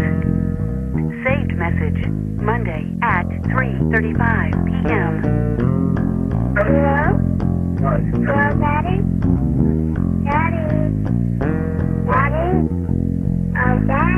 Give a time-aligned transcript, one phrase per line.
[1.26, 2.06] Saved message
[2.38, 5.18] Monday at 3:35 p.m.
[6.62, 7.18] Hello?
[7.82, 9.02] Hello, Daddy?
[10.22, 10.62] Daddy?
[12.06, 12.50] Daddy?
[13.58, 14.17] Oh, Daddy?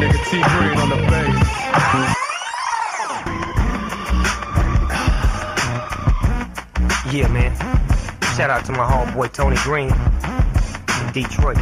[0.00, 1.60] nigga T Green on the bass.
[7.12, 7.54] Yeah, man.
[8.36, 11.58] Shout out to my homeboy Tony Green in Detroit.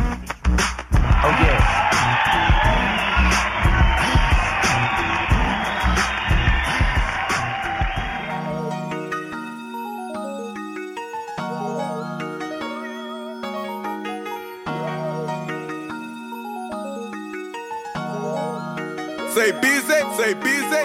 [19.38, 20.82] Say busy, say busy.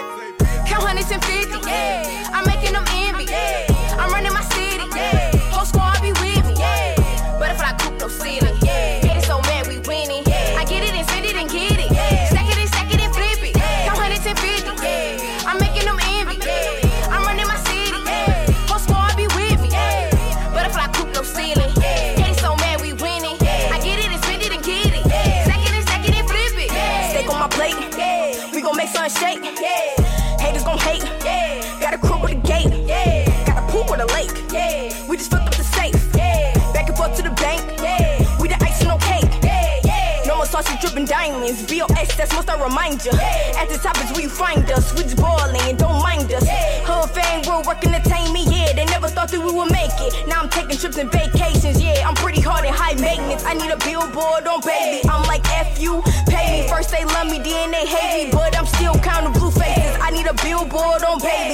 [0.70, 2.30] Count hundreds and fifty, yeah.
[2.32, 3.66] I'm making them envy, yeah.
[3.98, 4.42] I'm running my
[41.44, 41.62] diamonds.
[41.66, 43.12] BOS, that's must I remind ya.
[43.56, 44.94] At the top is where you find us.
[44.94, 46.44] We just ballin' and don't mind us.
[46.84, 48.72] Hood fame, real work entertain me, yeah.
[48.72, 50.26] They never thought that we would make it.
[50.26, 52.06] Now I'm taking trips and vacations, yeah.
[52.06, 53.44] I'm pretty hard and high maintenance.
[53.44, 55.06] I need a billboard on baby.
[55.08, 56.68] I'm like F you, pay me.
[56.68, 59.96] First they love me, then they hate me, but I'm still counting blue faces.
[60.00, 61.53] I need a billboard on baby.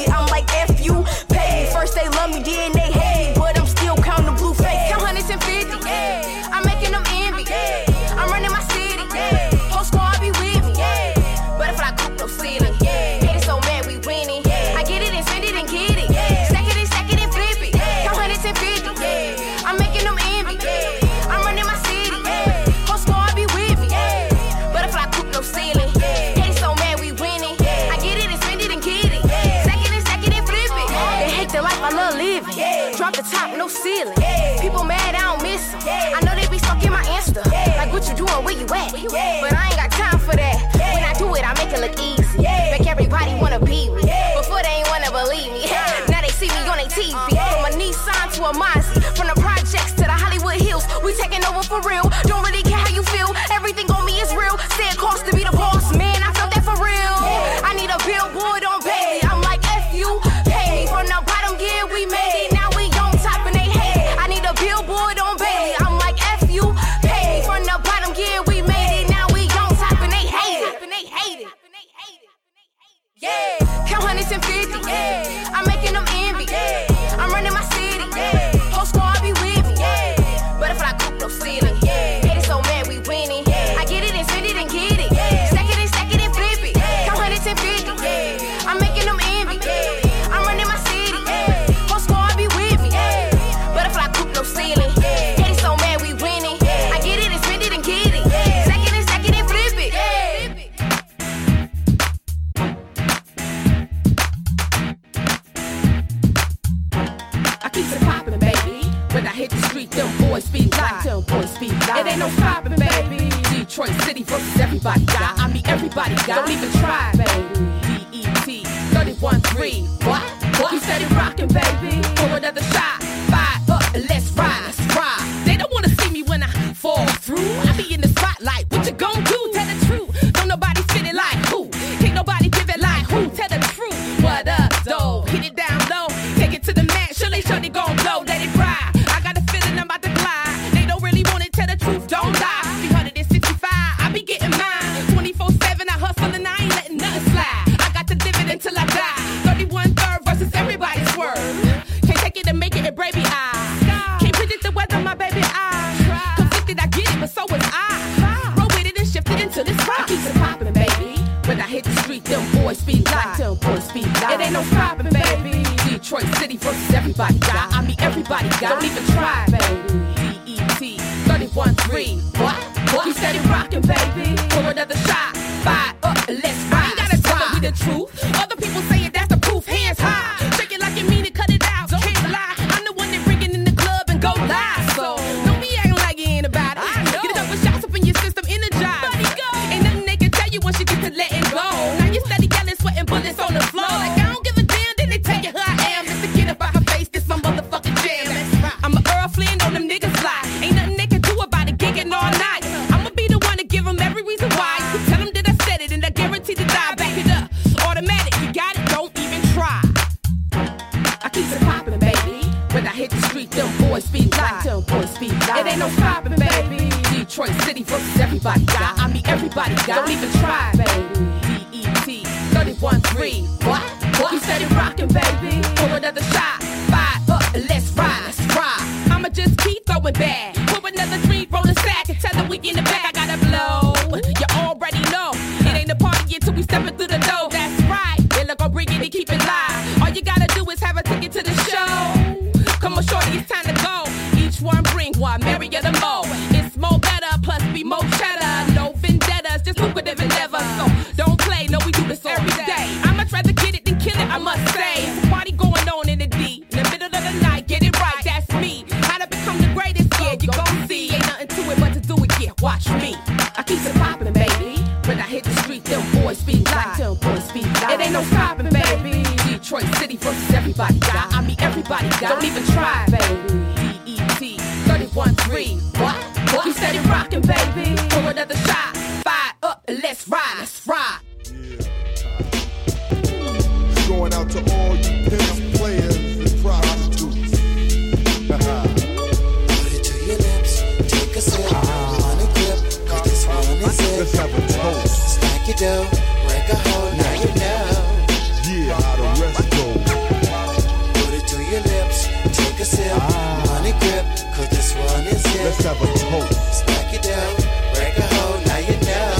[305.71, 306.75] that's ever toast.
[306.75, 307.55] Stack it down,
[307.95, 309.31] break a hole, now you know.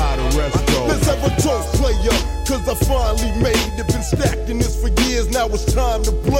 [0.00, 0.86] How the rest go.
[0.86, 3.86] Let's have a toast, player, cause I finally made it.
[3.88, 6.39] Been stacking this for years, now it's time to blow.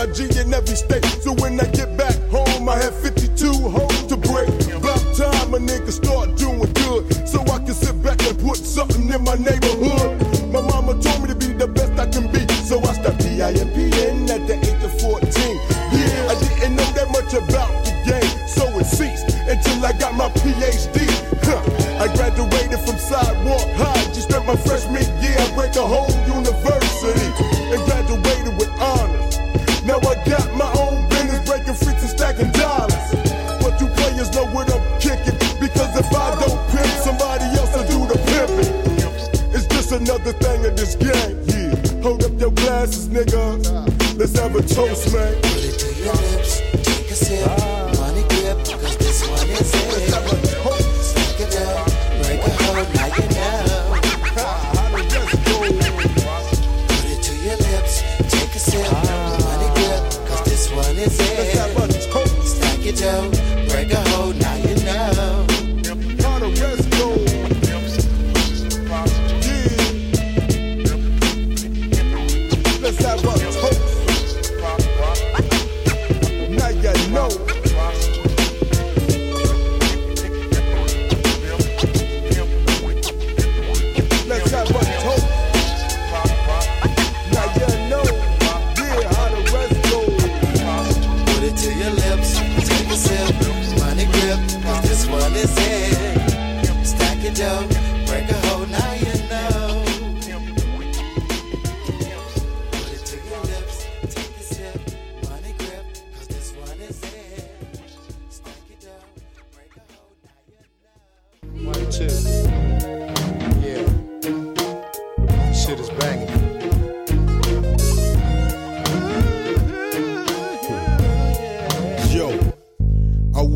[0.00, 1.04] My G in every state.
[1.20, 3.19] So when I get back home, I have 52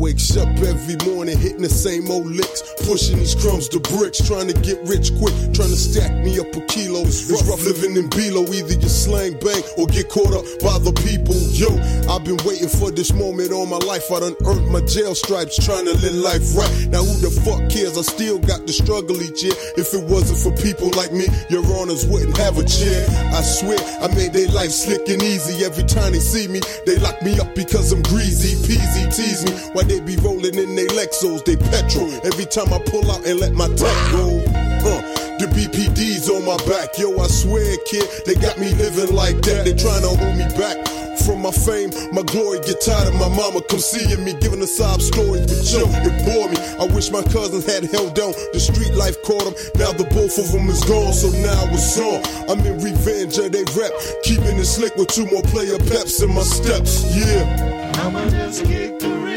[0.05, 4.45] wakes up every morning hitting the same old licks, pushing these crumbs to bricks, trying
[4.45, 7.01] to get rich quick, trying to stack me up a kilo.
[7.01, 10.93] It's rough living in Below, either you slang bang or get caught up by the
[11.01, 11.33] people.
[11.57, 11.73] Yo,
[12.05, 14.05] I've been waiting for this moment all my life.
[14.13, 16.69] I done earned my jail stripes, trying to live life right.
[16.93, 17.97] Now who the fuck cares?
[17.97, 19.57] I still got to struggle each year.
[19.73, 23.09] If it wasn't for people like me, your honors wouldn't have a chair.
[23.33, 25.65] I swear, I made their life slick and easy.
[25.65, 28.53] Every time they see me, they lock me up because I'm greasy.
[28.69, 32.11] Peasy tease me while they be rolling in they Lexos, they petrol.
[32.25, 34.43] Every time I pull out and let my tech go.
[34.81, 35.01] Huh.
[35.37, 39.65] The BPD's on my back, yo, I swear, kid, they got me living like that.
[39.65, 40.79] They trying to hold me back
[41.25, 42.59] from my fame, my glory.
[42.63, 46.15] Get tired of my mama come seeing me, giving a sob story, but yo, it
[46.23, 46.57] bore me.
[46.79, 48.31] I wish my cousins had held down.
[48.53, 51.99] The street life caught them, now the both of them is gone, so now it's
[51.99, 52.23] on.
[52.47, 53.91] I'm in revenge of they rep,
[54.23, 57.91] keeping it slick with two more player peps in my steps, yeah.
[57.99, 59.34] I'ma just kick the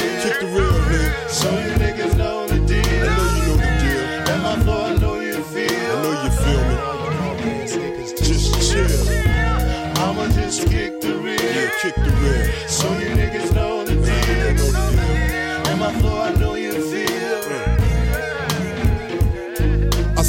[1.38, 2.82] So you niggas know the deal.
[2.82, 4.34] I know you know the deal.
[4.34, 5.70] And my floor, I know you feel.
[5.70, 8.16] I know you feel me.
[8.26, 8.92] Just chill.
[10.02, 11.38] I'ma just kick the rear.
[11.38, 12.47] Yeah, kick the rear.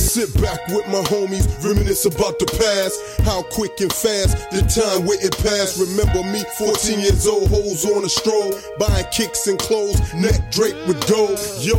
[0.09, 3.21] Sit back with my homies, reminisce about the past.
[3.27, 5.77] How quick and fast the time where it passed.
[5.77, 10.87] Remember me, 14 years old, hoes on a stroll, buying kicks and clothes, neck draped
[10.87, 11.37] with gold.
[11.61, 11.77] Yo.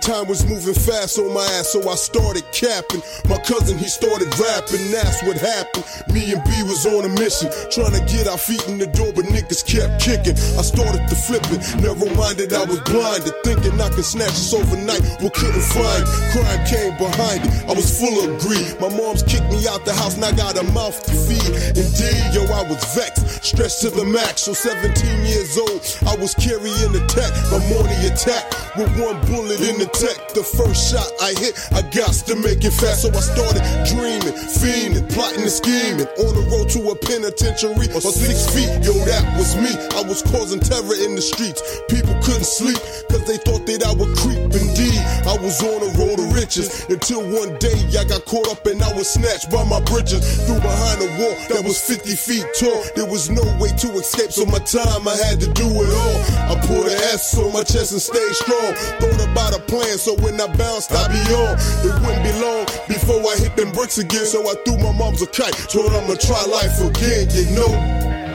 [0.00, 3.04] Time was moving fast on my ass, so I started capping.
[3.28, 5.84] My cousin, he started rapping, that's what happened.
[6.08, 9.12] Me and B was on a mission, trying to get our feet in the door,
[9.12, 10.40] but niggas kept kicking.
[10.56, 14.56] I started to flip it, never minded I was blinded, thinking I could snatch this
[14.56, 16.00] overnight, but couldn't find.
[16.00, 16.08] it.
[16.32, 18.80] Crime came behind it, I was full of greed.
[18.80, 21.76] My mom's kicked me out the house, and I got a mouth to feed.
[21.76, 24.48] Indeed, yo, I was vexed, stressed to the max.
[24.48, 24.96] So 17
[25.28, 29.88] years old, I was carrying the tech, a morning attack with one bullet in the
[29.90, 30.34] tech.
[30.34, 33.02] The first shot I hit, I got to make it fast.
[33.02, 36.06] So I started dreaming, fiending, plotting and scheming.
[36.22, 39.72] On the road to a penitentiary or six feet, yo, that was me.
[39.98, 41.62] I was causing terror in the streets.
[41.90, 44.38] People couldn't sleep because they thought that I would creep.
[44.38, 48.66] Indeed, I was on a road to riches until one day I got caught up
[48.66, 50.22] and I was snatched by my britches.
[50.46, 52.78] Through behind a wall that was 50 feet tall.
[52.94, 56.18] There was no way to escape, so my time I had to do it all.
[56.50, 58.59] I put an S on my chest and stayed strong.
[59.00, 61.56] Thought about a plan, so when I bounced, I be on.
[61.86, 64.26] It wouldn't be long before I hit them bricks again.
[64.26, 67.72] So I threw my mom's a kite, told I'ma try life again, you know.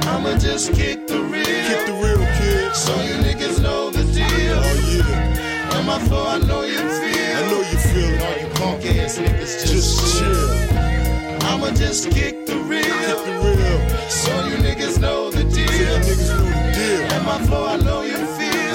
[0.07, 2.75] I'ma just kick the real, Kick the real kid.
[2.75, 4.59] So you niggas know the deal.
[4.61, 5.77] Oh yeah.
[5.77, 7.37] And my flow, I know you feel.
[7.37, 8.21] I know you feel it.
[8.21, 10.49] All you punk ass niggas just, Just chill.
[11.49, 12.83] I'ma just kick the real.
[12.83, 14.09] Kick the real.
[14.09, 15.71] So you niggas know the deal.
[15.71, 17.13] You niggas know the deal.
[17.13, 18.14] And my flow, I know you.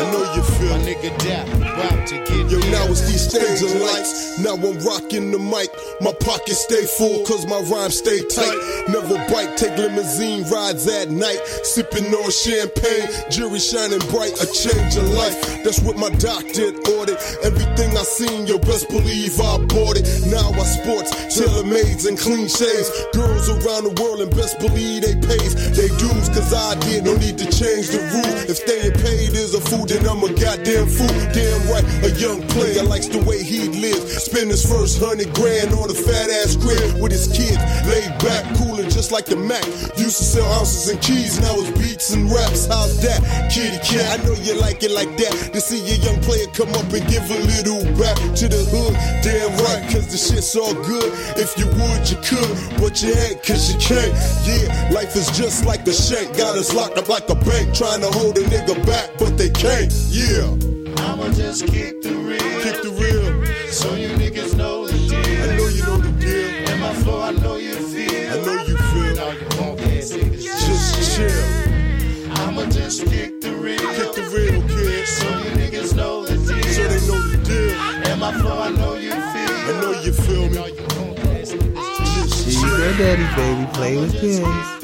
[0.00, 3.78] I know you feel My nigga Dap, about to get Yo, now it's these staging
[3.78, 4.42] lights.
[4.42, 5.70] Now I'm rocking the mic.
[6.02, 8.58] My pockets stay full, cause my rhymes stay tight.
[8.90, 11.38] Never bite, take limousine rides at night.
[11.62, 14.34] Sipping on champagne, jury shining bright.
[14.42, 17.22] A change of life, that's what my doctor ordered.
[17.46, 20.10] Everything I seen, yo, best believe I bought it.
[20.26, 22.90] Now I sports, tailor mades and clean shaves.
[23.14, 27.06] Girls around the world, and best believe they pays they dues, cause I did.
[27.06, 28.34] No need to change the rule.
[28.50, 31.14] If staying paid is a fool, then I'm a goddamn fool.
[31.30, 34.24] Damn right, a young player likes the way he lives.
[34.24, 37.58] Spend his first hundred grand on a fat ass crib with his kid.
[37.86, 39.64] Laid back, cooling just like the Mac.
[39.98, 42.66] Used to sell ounces and keys, now it's beats and raps.
[42.66, 43.20] How's that?
[43.52, 45.52] Kitty cat, I know you like it like that.
[45.52, 48.94] To see a young player come up and give a little back to the hood.
[49.22, 51.10] Damn right, cause the shit's all good.
[51.36, 54.12] If you would, you could, but you ain't cause you can't.
[54.46, 56.36] Yeah, life is just like a shank.
[56.36, 59.50] Got us locked up like a bank, trying to hold a nigga back, but they
[59.50, 59.92] can't.
[60.08, 62.38] Yeah, I'ma just kick the real.
[62.62, 63.46] kick the real.
[63.72, 65.42] So you niggas know the deal.
[65.42, 66.68] I know you know the deal.
[66.68, 68.32] And my flow, I know you feel.
[68.32, 69.20] I know you feel.
[69.20, 72.32] All you punk ass niggas Just chill.
[72.40, 73.78] I'ma just kick the real.
[73.78, 75.06] Kick the real, kid.
[75.06, 76.62] So you niggas know the deal.
[76.76, 77.80] So they know the deal.
[78.08, 79.20] And my flow, I know you feel.
[79.20, 80.58] I know you feel me.
[80.58, 83.72] All you punk ass niggas just She's your daddy, baby.
[83.72, 84.79] Play with kids.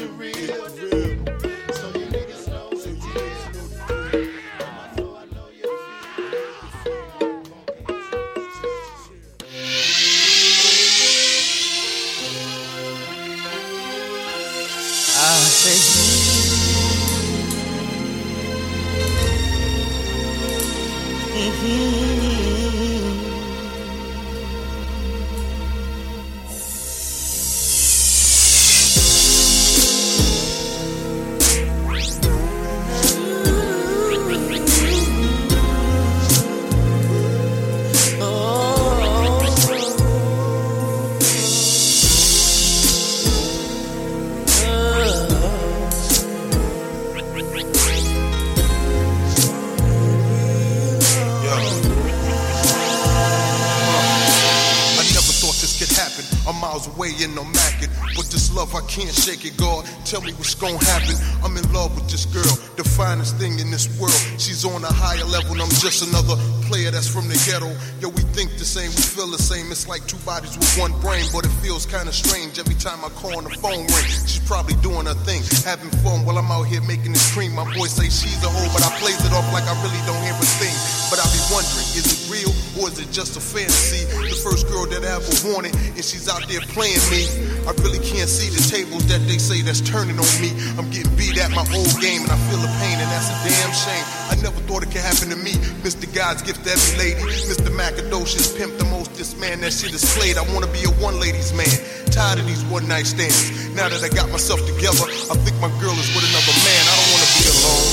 [69.87, 73.39] Like two bodies with one brain, but it feels kinda strange every time I call
[73.39, 74.07] and the phone ring.
[74.27, 77.55] She's probably doing her thing, having fun while I'm out here making this cream.
[77.55, 80.19] My boy say she's a hoe, but I plays it off like I really don't
[80.27, 80.75] hear a thing.
[81.07, 84.03] But I be wondering, is it real or is it just a fantasy?
[84.27, 87.23] The first girl that I ever wanted, and she's out there playing me.
[87.63, 90.51] I really can't see the tables that they say that's turning on me.
[90.75, 93.37] I'm getting beat at my old game, and I feel the pain, and that's a
[93.39, 94.03] damn shame.
[94.27, 95.55] I never thought it could happen to me.
[95.87, 96.11] Mr.
[96.11, 97.23] God's gift to every lady.
[97.47, 97.71] Mr.
[97.71, 100.37] Macadocious pimp, the most this man that shit is played.
[100.37, 101.65] I wanna be a one ladies man.
[102.11, 103.67] Tired of these one night stands.
[103.73, 106.83] Now that I got myself together, I think my girl is with another man.
[106.85, 107.87] I don't wanna be alone.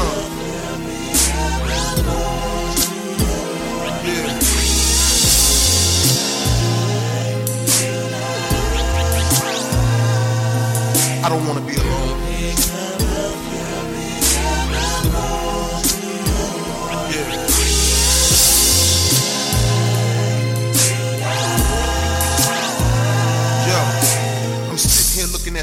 [0.00, 0.24] Uh.
[11.24, 11.77] I don't wanna be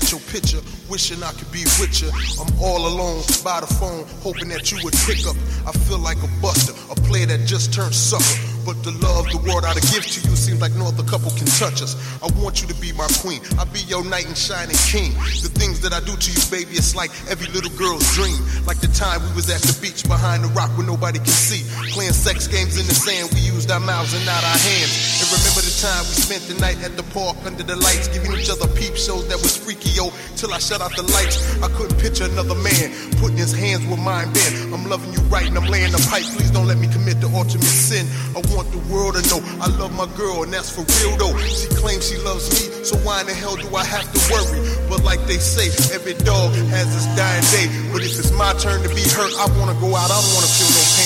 [0.05, 2.09] at your picture, wishing I could be with you.
[2.39, 5.35] I'm all alone by the phone, hoping that you would pick up.
[5.65, 8.54] I feel like a buster, a player that just turned sucker.
[8.65, 11.45] But the love, the world I'd give to you seems like no other couple can
[11.45, 11.93] touch us.
[12.17, 13.37] I want you to be my queen.
[13.61, 15.13] I'll be your knight and shining king.
[15.45, 18.41] The things that I do to you, baby, it's like every little girl's dream.
[18.65, 21.61] Like the time we was at the beach behind the rock where nobody can see.
[21.93, 25.21] Playing sex games in the sand, we used our mouths and not our hands.
[25.21, 28.33] And remember the time we spent the night at the park under the lights, giving
[28.33, 30.09] each other peep shows that was freaky, yo.
[30.41, 32.89] Till I shut out the lights, I couldn't picture another man
[33.21, 34.73] putting his hands where mine been.
[34.73, 36.25] I'm loving you right and I'm laying the pipe.
[36.33, 38.09] Please don't let me commit the ultimate sin.
[38.33, 41.35] I want the world to know I love my girl and that's for real though.
[41.43, 44.63] She claims she loves me, so why in the hell do I have to worry?
[44.87, 47.67] But like they say, every dog has its dying day.
[47.91, 50.07] But if it's my turn to be hurt, I wanna go out.
[50.07, 51.04] I don't wanna feel no pain.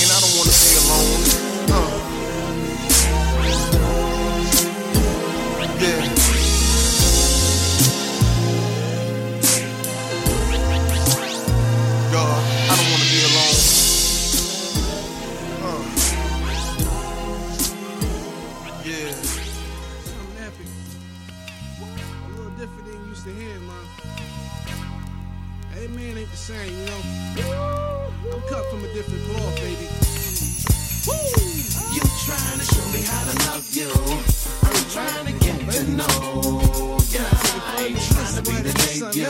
[38.44, 39.28] To be the debut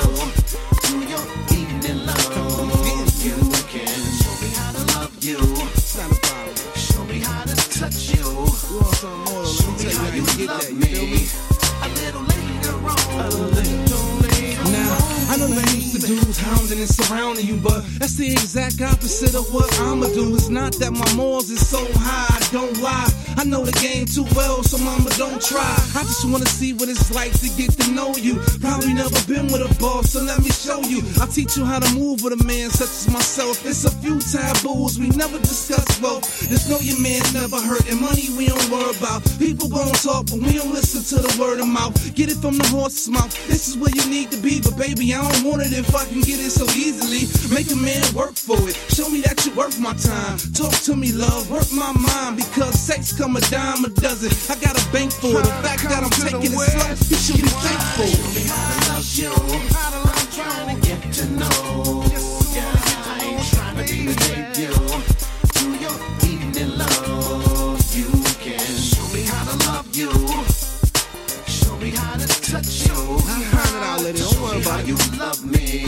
[0.86, 1.26] to your
[1.58, 3.26] evening love.
[3.26, 3.88] You can
[4.22, 5.40] show me how to love you.
[6.76, 8.26] Show me how to touch you.
[9.50, 11.26] Show me how you love me.
[11.82, 12.98] A little later on.
[13.20, 14.98] A little later Now,
[15.30, 19.34] I know that used to dudes hounding and surrounding you, but that's the exact opposite
[19.34, 20.36] of what I'ma do.
[20.36, 23.19] It's not that my morals is so high, I don't lie.
[23.40, 25.64] I know the game too well, so mama don't try.
[25.96, 28.36] I just wanna see what it's like to get to know you.
[28.60, 31.00] Probably never been with a boss, so let me show you.
[31.24, 33.66] I'll teach you how to move with a man such as myself.
[33.66, 36.28] It's a few taboos we never discuss wealth.
[36.52, 39.24] Just know your man never hurt, and money we don't worry about.
[39.40, 41.96] People gon' talk, but we don't listen to the word of mouth.
[42.16, 43.32] Get it from the horse's mouth.
[43.48, 46.04] This is where you need to be, but baby, I don't want it if I
[46.12, 47.24] can get it so easily.
[47.56, 48.76] Make a man work for it.
[48.92, 50.36] Show me that you're worth my time.
[50.52, 51.48] Talk to me, love.
[51.48, 54.32] Work my mind because sex come a dime a dozen.
[54.50, 55.44] I got a bank for it.
[55.44, 58.08] The fact that I'm taking it slow, you should be thankful.
[58.08, 59.34] Show me how to love you.
[60.10, 62.04] I'm trying to get to know.
[63.06, 64.74] I ain't trying to be the debut
[65.58, 67.96] to your evening love.
[67.96, 68.10] You
[68.42, 70.12] can show me how to love you.
[71.46, 72.98] Show me how to touch you.
[73.30, 74.18] I it.
[74.18, 74.88] Don't worry Show me how about it.
[74.88, 75.86] you love me.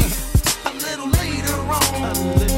[0.66, 2.51] A little later on.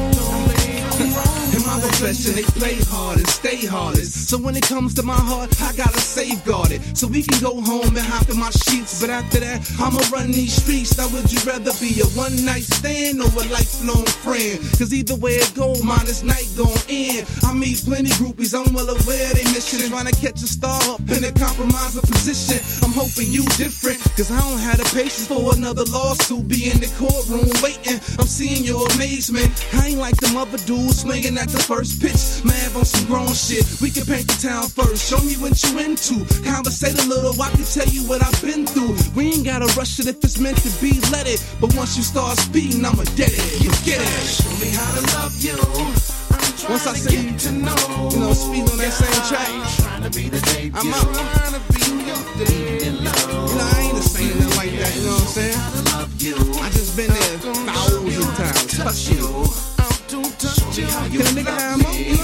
[1.93, 4.29] Profession, they play hard and stay hardest.
[4.29, 6.81] So when it comes to my heart, I gotta safeguard it.
[6.97, 9.01] So we can go home and hop in my sheets.
[9.01, 10.97] But after that, I'ma run these streets.
[10.97, 14.59] Now would you rather be a one night stand or a lifelong friend?
[14.77, 17.27] Cause either way it go, mine is night gon' end.
[17.43, 19.85] I meet plenty groupies, I'm well aware they mission.
[19.89, 22.57] Trying to catch a star up in a compromising position.
[22.81, 24.01] I'm hoping you different.
[24.17, 26.47] Cause I don't have the patience for another lawsuit.
[26.47, 28.01] Be in the courtroom waiting.
[28.17, 29.51] I'm seeing your amazement.
[29.73, 32.43] I ain't like them other dudes swinging at the first pitch.
[32.47, 33.67] Mad on some grown shit.
[33.81, 35.03] We can paint the town first.
[35.03, 36.23] Show me what you into.
[36.47, 37.35] Conversate a little.
[37.41, 38.95] I can tell you what I've been through.
[39.15, 40.99] We ain't gotta rush it if it's meant to be.
[41.11, 41.43] Let it.
[41.59, 43.63] But once you start speeding, I'ma dead it.
[43.63, 44.23] You get it.
[44.23, 45.59] Show me how to love you.
[46.31, 47.75] I'm Once I see get to know
[48.11, 49.43] you know, speed on that same track.
[49.43, 50.79] I ain't trying to be the debut.
[50.79, 51.11] I'm out.
[51.11, 52.23] trying to be your
[53.03, 53.27] love.
[53.27, 54.95] You know, I ain't a saint nothing like that.
[54.95, 55.83] You know what I'm saying?
[56.63, 57.33] I just been there
[57.67, 58.77] thousand times.
[58.77, 59.72] Touch you.
[60.13, 61.91] Can a nigga have more?
[61.91, 62.23] You know?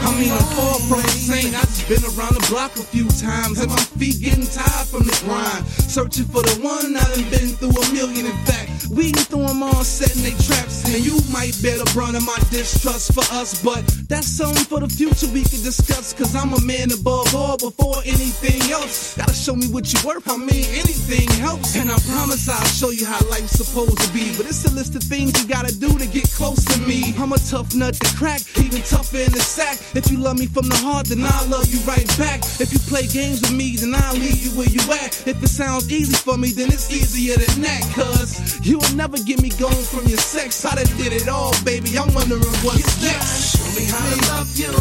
[0.00, 1.52] I mean, I'm far from a.
[1.54, 5.02] I just been around the block a few times, and my feet getting tired from
[5.04, 5.66] the grind.
[5.66, 8.24] Searching for the one I done been through a million.
[8.24, 11.88] In fact, we can throw them all setting they traps, and you might bear the
[11.92, 13.62] brunt of my distrust for us.
[13.62, 16.12] But that's something for the future we can discuss.
[16.12, 19.16] Cause I'm a man above all before anything else.
[19.16, 20.28] Gotta show me what you're worth.
[20.28, 21.76] I mean, anything helps.
[21.76, 24.36] And I promise I'll show you how life's supposed to be.
[24.36, 27.14] But it's a list of things you gotta do to get close to me.
[27.18, 29.78] I'm a tough nut to crack, even tougher in the sack.
[29.94, 32.40] If you love me from the heart, then I'll love you right back.
[32.60, 35.26] If you play games with me, then I'll leave you where you at.
[35.26, 37.82] If it sounds easy for me, then it's easier than that.
[37.94, 40.64] Cause you will never get me going from your sex.
[40.64, 41.98] I done did it all, baby.
[41.98, 43.56] I'm wondering what's next.
[43.56, 44.72] Show me how to love you.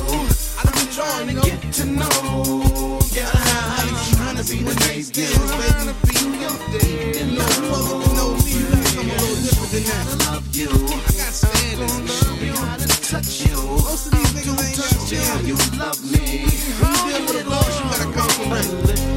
[0.59, 3.25] I'm trying to get to know ya.
[3.25, 5.31] I ain't trying to be the debut.
[5.47, 7.55] Trying to be your evening love.
[7.57, 10.05] You want to know me, you gotta a little different than that.
[10.07, 10.69] I love you.
[10.69, 12.11] I got standards.
[12.19, 13.55] Show me how to touch you.
[13.55, 14.75] Most of these niggas ain't
[15.11, 16.43] me how you love me.
[16.43, 19.14] You deal with a you gotta come from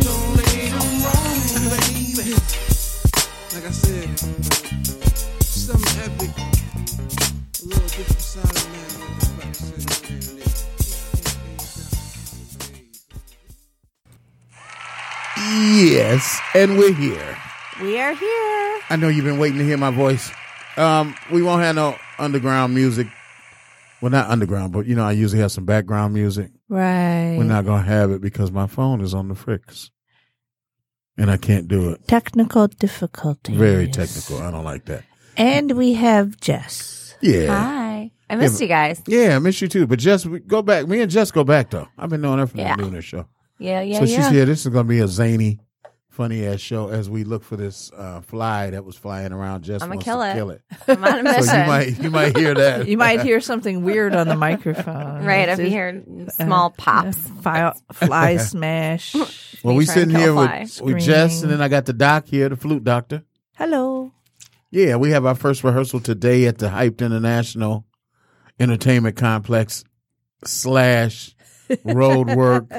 [3.69, 4.19] I said,
[5.45, 6.31] something epic.
[6.39, 8.89] A little different side of man.
[9.37, 9.85] like I said,
[15.37, 17.37] man, Yes, and we're here.
[17.83, 18.81] We are here.
[18.89, 20.31] I know you've been waiting to hear my voice.
[20.79, 23.09] Um, we won't have no underground music.
[24.01, 26.53] Well, not underground, but you know, I usually have some background music.
[26.71, 27.37] Right.
[27.37, 29.91] We're not gonna have it because my phone is on the fricks,
[31.19, 32.07] and I can't do it.
[32.09, 33.57] Technical difficulties.
[33.57, 34.39] Very technical.
[34.43, 35.05] I don't like that.
[35.37, 37.15] And we have Jess.
[37.21, 37.49] Yeah.
[37.49, 38.11] Hi.
[38.31, 39.03] I missed Yeah, you guys.
[39.07, 39.87] Yeah, I miss you too.
[39.87, 40.87] But Jess, we go back.
[40.87, 41.89] Me and Jess go back though.
[41.99, 42.77] I've been knowing her from Yeah.
[42.77, 43.27] the Nooner show.
[43.59, 44.31] Yeah, yeah, so she's yeah.
[44.31, 44.45] here.
[44.45, 45.59] This is gonna be a zany,
[46.19, 49.63] funny ass show as we look for this uh, fly that was flying around.
[49.63, 50.35] just I'ma wants kill to it.
[50.35, 50.63] kill it.
[50.89, 52.89] I'm on a So you might you might hear that.
[52.89, 55.25] You might hear something weird on the microphone.
[55.25, 57.17] Right, if you Just, hear small pops.
[57.17, 59.15] Fly, fly smash.
[59.63, 60.85] Well, we trying sitting here with, fly.
[60.93, 63.23] with Jess, and then I got the doc here, the flute doctor.
[63.55, 64.11] Hello.
[64.73, 67.87] Yeah, we have our first rehearsal today at the Hyped International
[68.59, 69.85] Entertainment Complex
[70.45, 71.37] slash
[71.85, 72.73] Road Work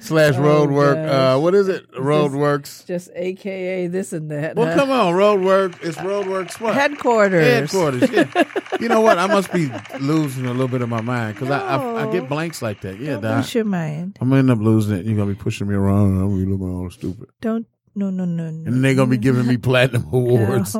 [0.00, 0.94] slash Oh, roadwork.
[1.06, 1.36] gosh.
[1.36, 1.90] Uh, what is it?
[1.92, 2.86] Roadworks.
[2.86, 4.56] Just AKA this and that.
[4.56, 4.74] Well, huh?
[4.74, 5.82] come on, roadwork.
[5.82, 6.60] It's roadworks.
[6.60, 6.74] What?
[6.74, 7.70] Headquarters.
[7.70, 8.10] Headquarters.
[8.10, 8.44] Yeah.
[8.80, 9.18] you know what?
[9.18, 12.28] I must be losing a little bit of my mind because I, I I get
[12.28, 12.98] blanks like that.
[12.98, 13.36] Yeah, Doc.
[13.36, 14.18] lose your mind.
[14.20, 15.06] I'm gonna end up losing it.
[15.06, 16.12] You're gonna be pushing me around.
[16.14, 17.28] and I'm gonna be looking all stupid.
[17.40, 17.66] Don't.
[17.92, 18.70] No, no, no, no.
[18.70, 20.74] And they're gonna be giving me platinum awards.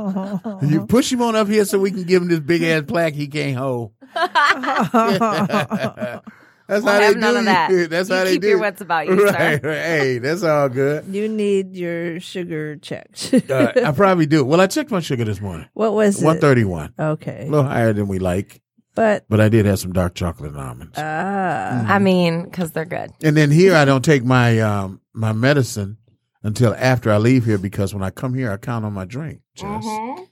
[0.62, 3.14] You push him on up here so we can give him this big ass plaque
[3.14, 3.92] he can't hold.
[6.70, 7.78] That's We'll how have they none do of you.
[7.83, 7.90] that.
[7.90, 8.48] That's You how they keep do.
[8.48, 9.68] your wits about you, right, sir.
[9.68, 9.76] right.
[9.83, 11.04] Hey, that's all good.
[11.12, 13.35] You need your sugar checked.
[13.50, 14.44] Uh, I probably do.
[14.44, 15.66] Well, I checked my sugar this morning.
[15.74, 16.24] what was it?
[16.24, 16.94] One thirty one.
[16.98, 17.46] Okay.
[17.46, 18.62] A little higher than we like,
[18.94, 20.94] But but I did have some dark chocolate and almonds.
[20.96, 23.11] ah, I mean, because they're good.
[23.22, 25.96] And then here, I don't take my um my medicine
[26.44, 29.40] until after I leave here because when I come here, I count on my drink.
[29.56, 29.66] Jess.
[29.85, 30.24] Mm-hmm.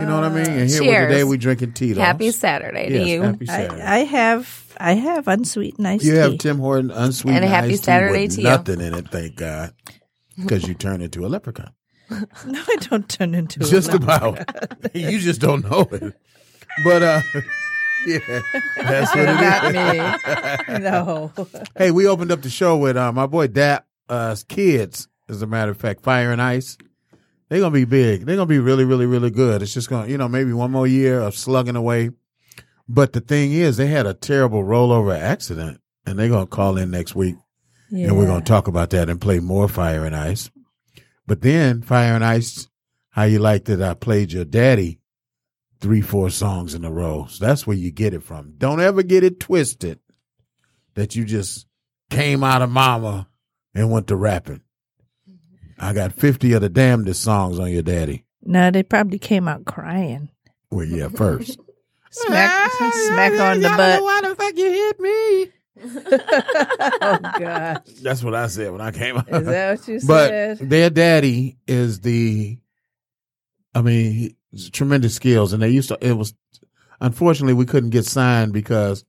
[0.00, 0.46] You know what I mean?
[0.50, 1.08] And here Cheers.
[1.12, 1.94] today we drinking tea.
[1.94, 3.22] Happy Saturday to Yes, you.
[3.22, 3.82] Happy Saturday.
[3.82, 6.18] I, I have I have unsweetened iced you tea.
[6.18, 8.44] have Tim Horton unsweetened And a happy iced tea Saturday with to you.
[8.48, 9.72] nothing in it, thank God,
[10.36, 11.72] because you turn into a leprechaun.
[12.10, 12.20] no,
[12.68, 14.36] I don't turn into a just leprechaun.
[14.38, 14.94] about.
[14.94, 16.14] you just don't know it.
[16.84, 17.22] But uh,
[18.06, 18.18] yeah,
[18.76, 20.68] that's what it Not is.
[20.68, 20.78] me.
[20.80, 21.32] No.
[21.76, 25.08] hey, we opened up the show with uh, my boy Dap uh, kids.
[25.28, 26.76] As a matter of fact, Fire and Ice.
[27.48, 28.26] They're gonna be big.
[28.26, 29.62] They're gonna be really, really, really good.
[29.62, 32.10] It's just gonna, you know, maybe one more year of slugging away.
[32.88, 36.90] But the thing is, they had a terrible rollover accident, and they're gonna call in
[36.90, 37.36] next week,
[37.90, 40.50] and we're gonna talk about that and play more Fire and Ice.
[41.26, 42.68] But then Fire and Ice,
[43.10, 45.00] how you like that I played your daddy
[45.80, 47.26] three, four songs in a row.
[47.28, 48.54] So that's where you get it from.
[48.56, 49.98] Don't ever get it twisted
[50.94, 51.66] that you just
[52.10, 53.28] came out of mama
[53.74, 54.62] and went to rapping.
[55.78, 58.24] I got 50 of the damnedest songs on your daddy.
[58.42, 60.30] No, they probably came out crying.
[60.70, 61.58] Well, yeah, first.
[62.14, 62.50] Smack,
[62.80, 64.02] ah, smack on the butt.
[64.02, 65.50] Why the fuck you hit me?
[67.02, 67.82] oh God!
[68.02, 69.28] That's what I said when I came out.
[69.28, 70.58] Is that what you but said?
[70.70, 72.58] their daddy is the,
[73.74, 75.98] I mean, he- he's tremendous skills, and they used to.
[76.00, 76.34] It was,
[77.00, 79.04] unfortunately, we couldn't get signed because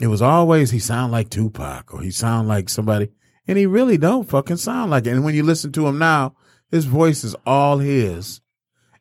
[0.00, 3.10] it was always he sound like Tupac or he sound like somebody,
[3.46, 5.10] and he really don't fucking sound like it.
[5.10, 6.34] And when you listen to him now,
[6.70, 8.40] his voice is all his.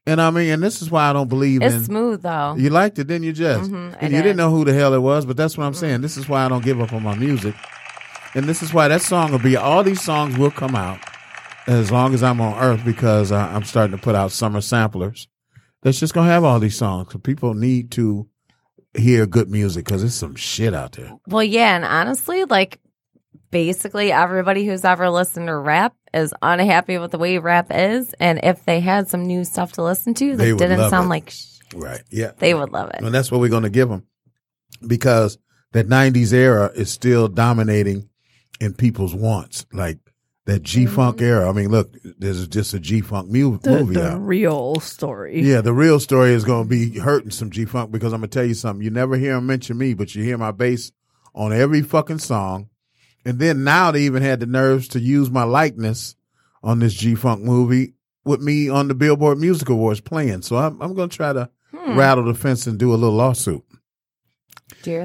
[0.09, 1.83] And I mean, and this is why I don't believe It's in.
[1.85, 2.55] smooth though.
[2.57, 3.67] You liked it, didn't you, Jess?
[3.67, 4.23] Mhm, and you did.
[4.23, 6.01] didn't know who the hell it was, but that's what I'm saying.
[6.01, 7.55] This is why I don't give up on my music.
[8.35, 10.99] And this is why that song will be, all these songs will come out
[11.67, 15.27] as long as I'm on earth because I, I'm starting to put out summer samplers.
[15.83, 17.11] That's just going to have all these songs.
[17.13, 18.27] So people need to
[18.97, 21.11] hear good music because there's some shit out there.
[21.27, 22.79] Well, yeah, and honestly, like
[23.51, 28.39] basically everybody who's ever listened to rap is unhappy with the way rap is, and
[28.43, 31.09] if they had some new stuff to listen to that didn't sound it.
[31.09, 32.01] like, sh- Right.
[32.09, 32.31] Yeah.
[32.39, 33.01] they would love it.
[33.01, 34.07] And that's what we're going to give them
[34.85, 35.37] because
[35.71, 38.09] that 90s era is still dominating
[38.59, 39.65] in people's wants.
[39.71, 39.99] Like
[40.45, 41.25] that G Funk mm-hmm.
[41.25, 41.49] era.
[41.49, 44.21] I mean, look, there's just a G Funk mu- The, movie the out.
[44.25, 45.41] real story.
[45.41, 48.29] Yeah, the real story is going to be hurting some G Funk because I'm going
[48.29, 48.83] to tell you something.
[48.83, 50.91] You never hear him mention me, but you hear my bass
[51.35, 52.69] on every fucking song.
[53.29, 56.15] And then now they even had the nerves to use my likeness
[56.63, 57.93] on this G Funk movie
[58.25, 60.41] with me on the Billboard Music Awards playing.
[60.41, 61.95] So I'm, I'm going to try to Hmm.
[61.99, 63.63] rattle the fence and do a little lawsuit.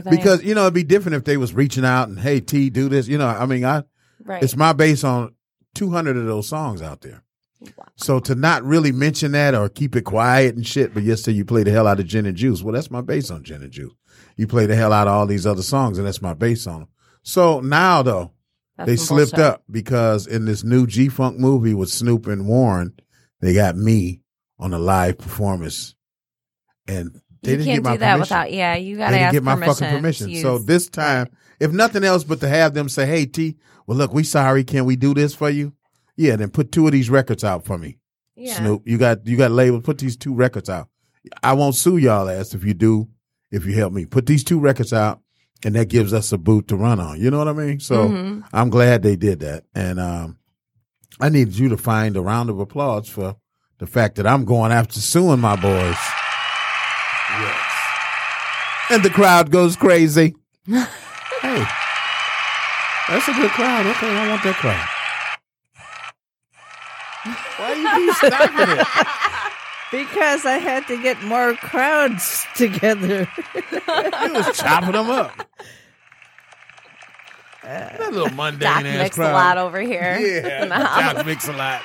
[0.01, 0.03] Thing.
[0.17, 2.89] Because, you know, it'd be different if they was reaching out and, hey, T, do
[2.89, 3.07] this.
[3.07, 3.83] You know, I mean, I,
[4.25, 4.43] Right.
[4.43, 5.35] it's my bass on
[5.75, 7.23] 200 of those songs out there.
[7.97, 11.45] So to not really mention that or keep it quiet and shit, but yesterday you
[11.45, 12.63] play the hell out of Gin and Juice.
[12.63, 13.93] Well, that's my bass on Gin and Juice.
[14.39, 16.81] You play the hell out of all these other songs, and that's my bass on
[16.81, 16.89] them.
[17.25, 18.31] So now though,
[18.77, 19.47] That's they slipped bullshit.
[19.47, 22.93] up because in this new G Funk movie with Snoop and Warren,
[23.41, 24.21] they got me
[24.59, 25.95] on a live performance,
[26.87, 28.37] and they you didn't can't get my do that permission.
[28.37, 28.53] without.
[28.53, 30.35] Yeah, you got They didn't get my fucking permission.
[30.37, 33.57] So this time, if nothing else, but to have them say, "Hey T,
[33.87, 35.73] well look, we sorry, can we do this for you?"
[36.17, 37.99] Yeah, then put two of these records out for me.
[38.37, 38.55] Yeah.
[38.55, 39.81] Snoop, you got you got label.
[39.81, 40.89] Put these two records out.
[41.43, 43.09] I won't sue y'all ass if you do.
[43.51, 45.21] If you help me, put these two records out,
[45.65, 47.21] and that gives us a boot to run on.
[47.21, 47.81] You know what I mean?
[47.81, 48.45] So Mhm.
[48.53, 50.39] I'm glad they did that, and um,
[51.21, 53.37] I needed you to find a round of applause for
[53.79, 55.97] the fact that I'm going after suing my boys.
[57.41, 57.61] Yes.
[58.91, 60.35] And the crowd goes crazy.
[60.67, 61.65] hey,
[63.09, 63.87] that's a good crowd.
[63.87, 64.89] Okay, I want that crowd.
[67.57, 68.87] Why are you keep stopping it?
[69.93, 73.29] Because I had to get more crowds together.
[73.55, 75.47] You was chopping them up.
[77.63, 80.19] That little mundane Doc ass mix a lot over here.
[80.25, 81.15] Yeah, In the house.
[81.15, 81.81] Doc mix a lot.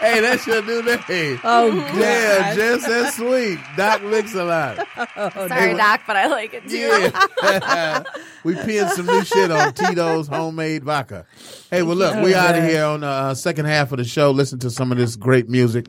[0.00, 1.40] Hey, that's your new name.
[1.44, 2.56] Oh, yeah, God.
[2.56, 3.58] just that's sweet.
[3.76, 4.86] Doc mix a lot.
[5.14, 6.78] Sorry, Doc, but I like it too.
[6.78, 8.02] Yeah.
[8.44, 11.26] we pinned some new shit on Tito's homemade vodka.
[11.70, 14.32] Hey, well, look, we out of here on the uh, second half of the show.
[14.32, 15.86] Listen to some of this great music.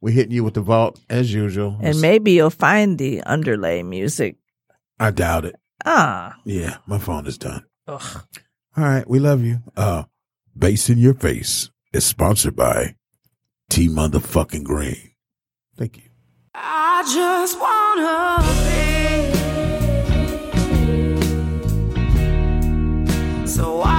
[0.00, 1.78] We're hitting you with the vault as usual.
[1.80, 4.36] And maybe you'll find the underlay music.
[5.00, 5.56] I doubt it.
[5.84, 6.36] Ah.
[6.44, 7.64] Yeah, my phone is done.
[7.88, 8.22] Ugh.
[8.76, 9.58] All right, we love you.
[9.76, 10.04] Uh,
[10.56, 12.94] Bass in Your Face is sponsored by
[13.70, 15.12] T Motherfucking Green.
[15.76, 16.02] Thank you.
[16.54, 18.42] I just wanna
[23.42, 23.46] be.
[23.46, 23.95] So why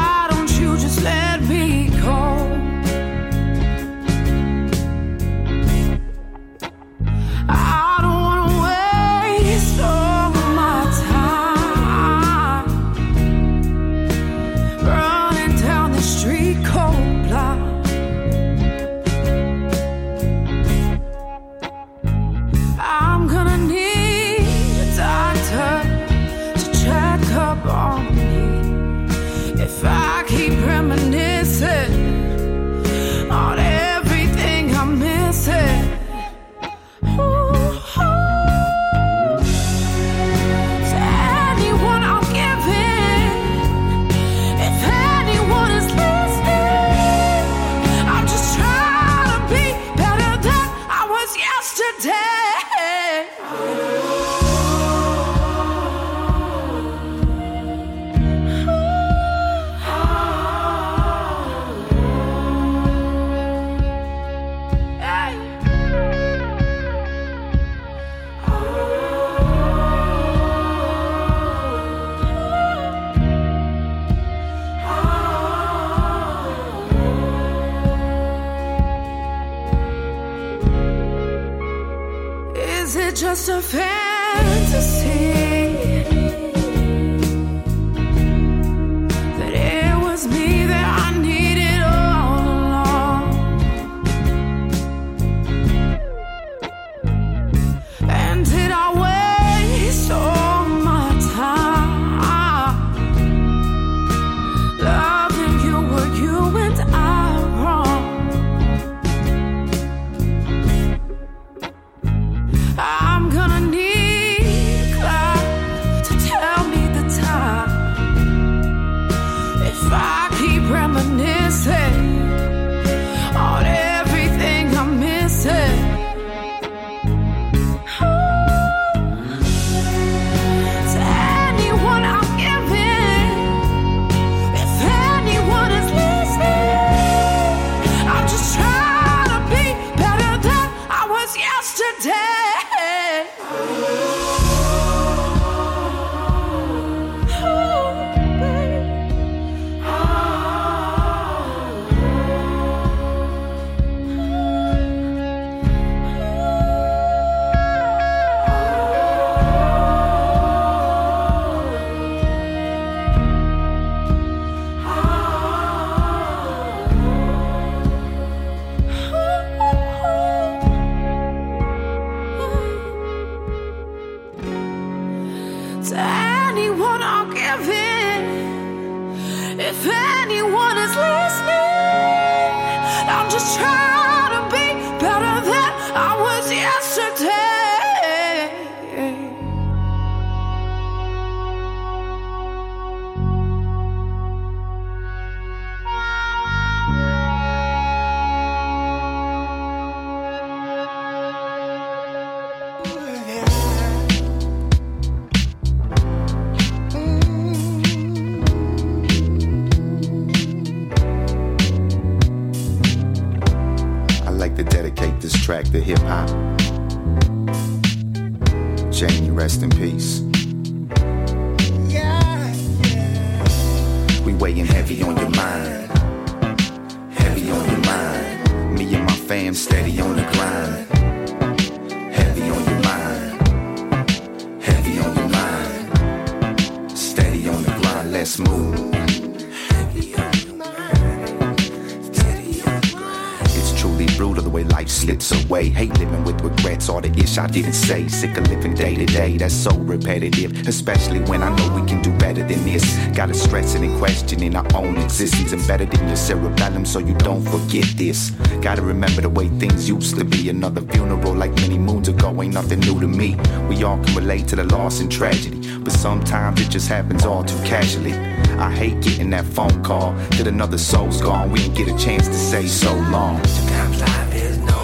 [243.87, 245.69] truly brutal the way life slips away.
[245.69, 248.07] Hate living with regrets, all the ish I didn't say.
[248.07, 250.67] Sick of living day to day, that's so repetitive.
[250.67, 252.85] Especially when I know we can do better than this.
[253.15, 257.85] Gotta stressing and questioning our own existence embedded in your cerebellum so you don't forget
[257.95, 258.31] this.
[258.61, 260.49] Gotta remember the way things used to be.
[260.49, 263.35] Another funeral like many moons ago ain't nothing new to me.
[263.69, 267.43] We all can relate to the loss and tragedy, but sometimes it just happens all
[267.43, 268.13] too casually.
[268.57, 271.51] I hate getting that phone call that another soul's gone.
[271.51, 273.43] We didn't get a chance to say so long.
[273.45, 274.76] Sometimes life is no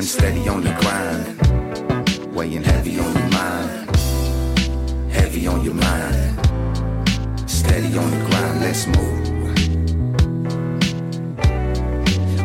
[0.00, 2.34] Steady on the grind.
[2.34, 3.96] Weighing heavy on your mind.
[5.10, 6.38] Heavy on your mind.
[7.50, 9.18] Steady on the grind, let's move.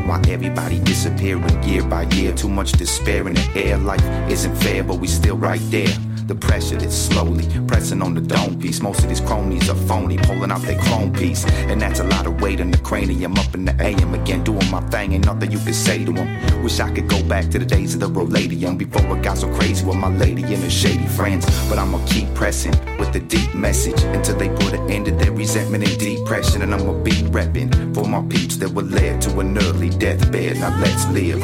[0.07, 2.33] Why everybody disappearing year by year?
[2.33, 3.77] Too much despair in the air.
[3.77, 5.95] Life isn't fair, but we still right there.
[6.33, 8.81] The pressure that's slowly pressing on the dome piece.
[8.81, 11.45] Most of these cronies are phony, pulling out their chrome piece.
[11.69, 13.37] And that's a lot of weight in the cranium.
[13.37, 15.13] Up in the AM again, doing my thing.
[15.13, 16.63] Ain't nothing you can say to them.
[16.63, 19.47] Wish I could go back to the days of the Roladium before it got so
[19.53, 21.45] crazy with my lady and her shady friends.
[21.69, 25.33] But I'ma keep pressing with the deep message until they put an end to their
[25.33, 26.63] resentment and depression.
[26.63, 30.57] And I'ma be repping for my peeps that were led to an early deathbed.
[30.57, 31.43] Now let's live.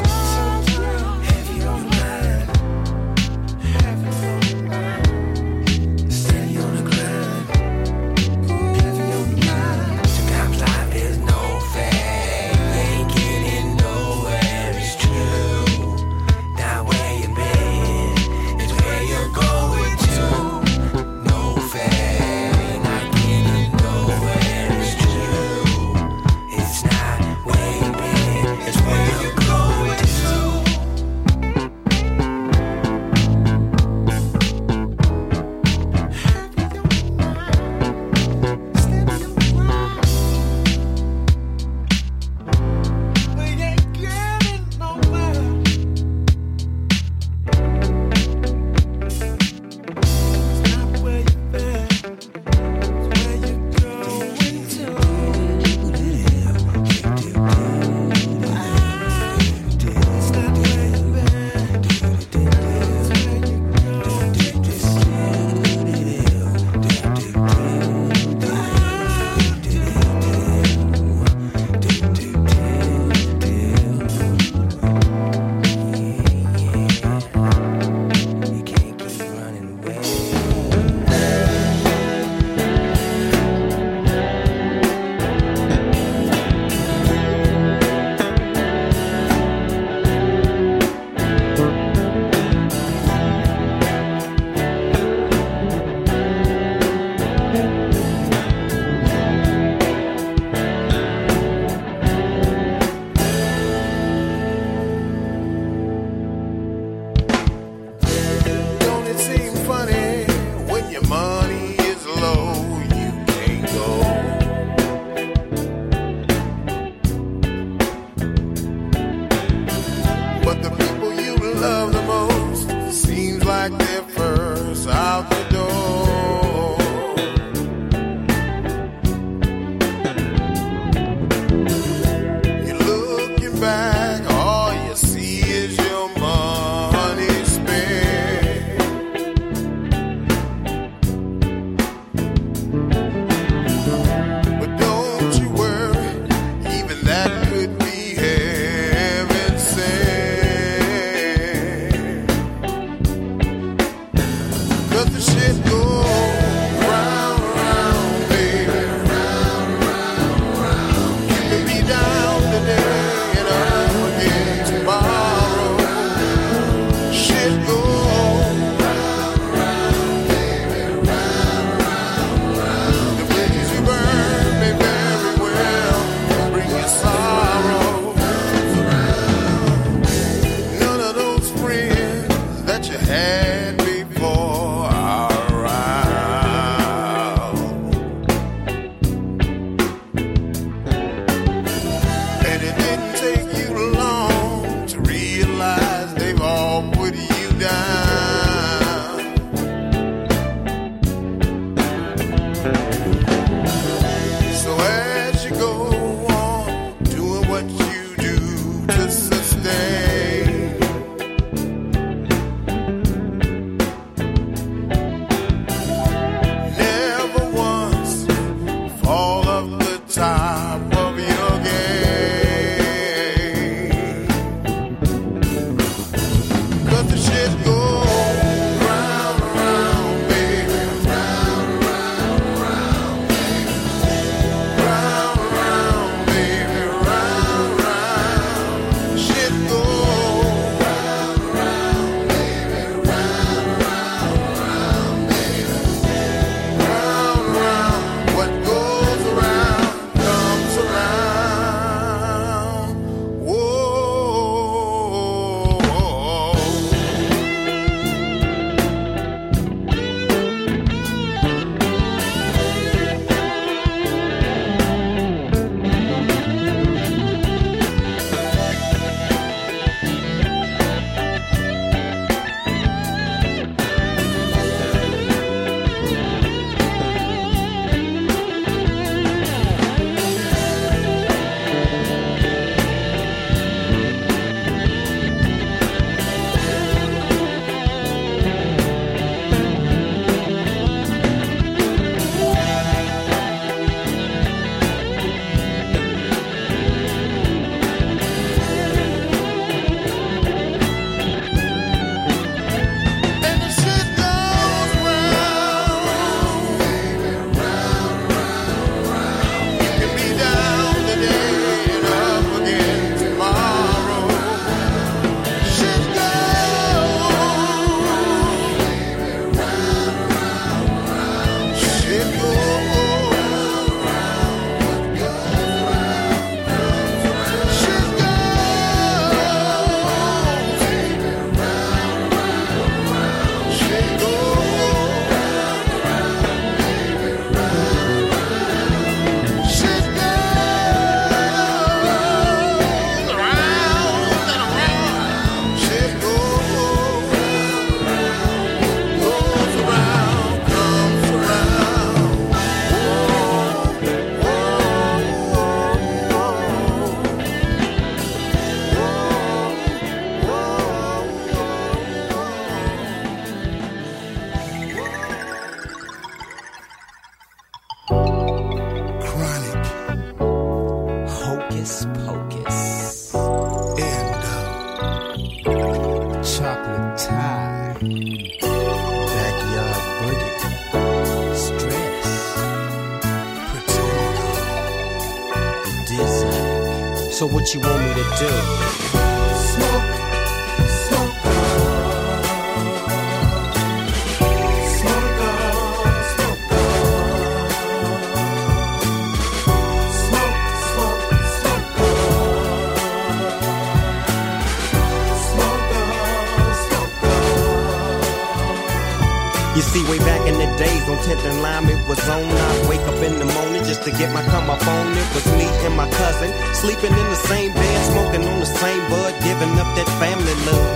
[410.80, 412.48] Days on 10th and Lime, it was on.
[412.48, 415.12] I'd wake up in the morning just to get my come up on.
[415.12, 419.04] It was me and my cousin, sleeping in the same bed, smoking on the same
[419.12, 420.88] bud, giving up that family love.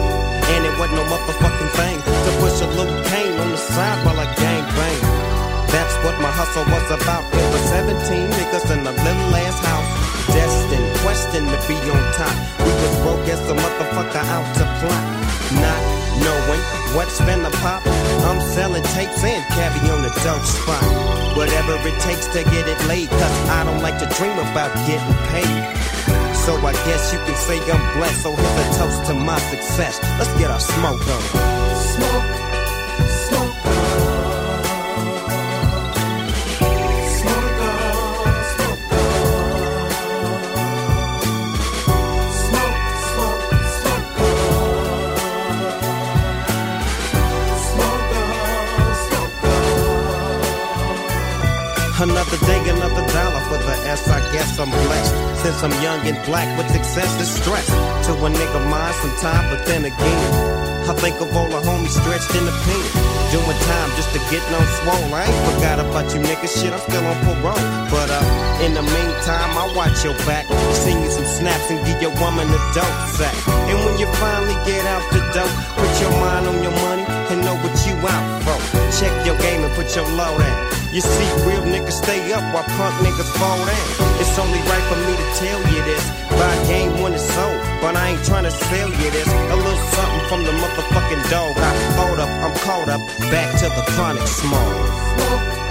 [0.57, 4.17] And it wasn't no motherfucking thing to push a little cane on the side while
[4.17, 5.01] I gang bang.
[5.69, 7.29] That's what my hustle was about.
[7.29, 7.93] It was 17
[8.41, 9.91] niggas in a little ass house.
[10.33, 12.37] Destined, questing to be on top.
[12.65, 15.05] We was broke as a motherfucker out to plot.
[15.61, 16.61] Not knowing
[16.95, 17.83] what's finna pop.
[18.29, 20.85] I'm selling tapes and cabbie on the dope spot.
[21.37, 25.17] Whatever it takes to get it laid, cause I don't like to dream about getting
[25.33, 25.63] paid.
[26.45, 28.23] So I guess you can say I'm blessed.
[28.23, 29.99] So here's a toast to my success.
[30.19, 31.23] Let's get our smoke on.
[31.77, 32.34] Smoke.
[53.97, 54.09] For the S.
[54.09, 55.15] I guess I'm blessed.
[55.43, 57.67] Since I'm young and black with success is stress.
[58.07, 62.35] To a nigga mind sometime, but then again, I think of all the homies stretched
[62.35, 62.85] in the pen.
[63.33, 65.15] Doing time just to get no swole.
[65.15, 67.65] I ain't forgot about you niggas, shit, I'm still on parole.
[67.91, 70.47] But uh, in the meantime, I watch your back.
[70.85, 73.35] Send you some snaps and give your woman a dope sack.
[73.71, 77.41] And when you finally get out the dope, put your mind on your money and
[77.43, 78.59] know what you out for.
[78.99, 80.84] Check your game and put your load down.
[80.95, 84.21] You see, real niggas stay up while punk niggas fall down.
[84.23, 86.05] It's only right for me to tell you this.
[86.31, 89.27] Buy game when it's sold, but I ain't trying to sell you this.
[89.27, 91.57] A little something from the motherfucking dog.
[91.59, 93.01] I hold up, I'm caught up,
[93.35, 95.64] back to the chronic smoke.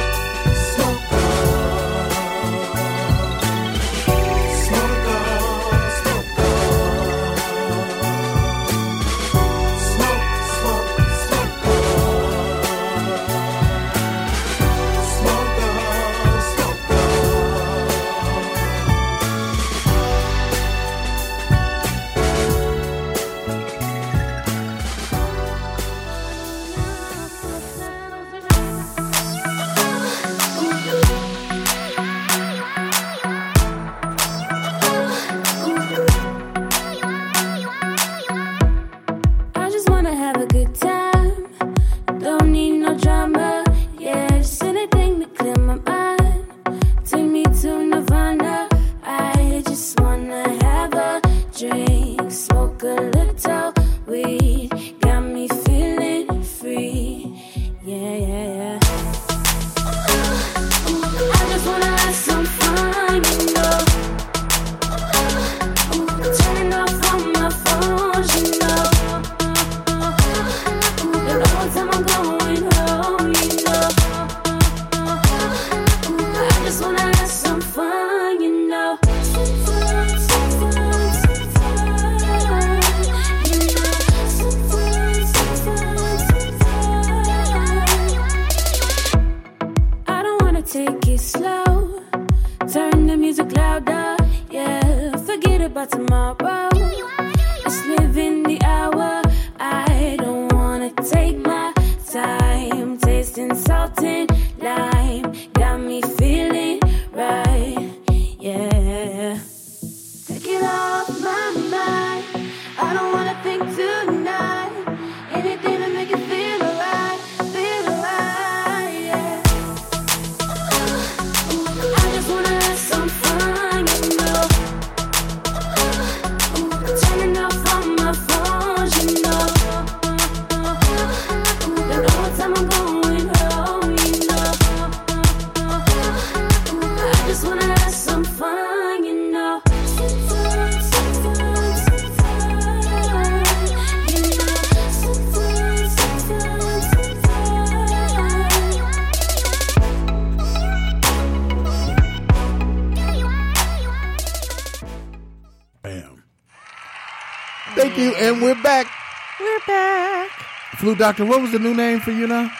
[160.94, 162.52] Flu Doctor, what was the new name for you now?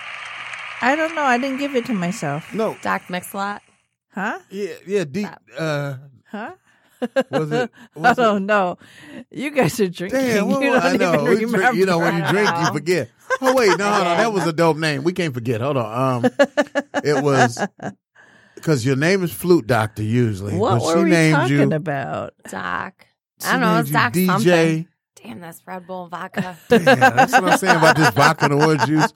[0.82, 1.22] I don't know.
[1.22, 2.52] I didn't give it to myself.
[2.52, 2.76] No.
[2.82, 3.60] Doc Mixlot.
[4.12, 4.40] Huh?
[4.50, 5.04] Yeah, yeah.
[5.04, 5.28] Deep.
[5.56, 5.98] uh,
[6.32, 6.54] Huh?
[7.30, 7.70] was it?
[7.96, 8.80] I Was it don't know.
[9.30, 10.20] You guys are drinking.
[10.20, 11.32] Damn, what you don't I know.
[11.32, 13.10] even We drink- you know, when you drink, you forget.
[13.40, 14.18] Oh wait, no, hold on.
[14.18, 15.04] That was a dope name.
[15.04, 15.62] We can't forget.
[15.62, 16.24] Hold on.
[16.26, 16.32] Um,
[17.04, 17.64] it was
[18.56, 20.58] because your name is Flute Doctor usually.
[20.58, 21.72] What were she we named talking you.
[21.76, 22.34] about?
[22.50, 23.06] Doc.
[23.46, 23.80] I don't know.
[23.80, 24.26] It's Doc DJ.
[24.28, 24.88] something.
[25.24, 26.58] Damn, that's Red Bull and vodka.
[26.68, 29.14] Damn, that's what I'm saying about this vodka and orange juice.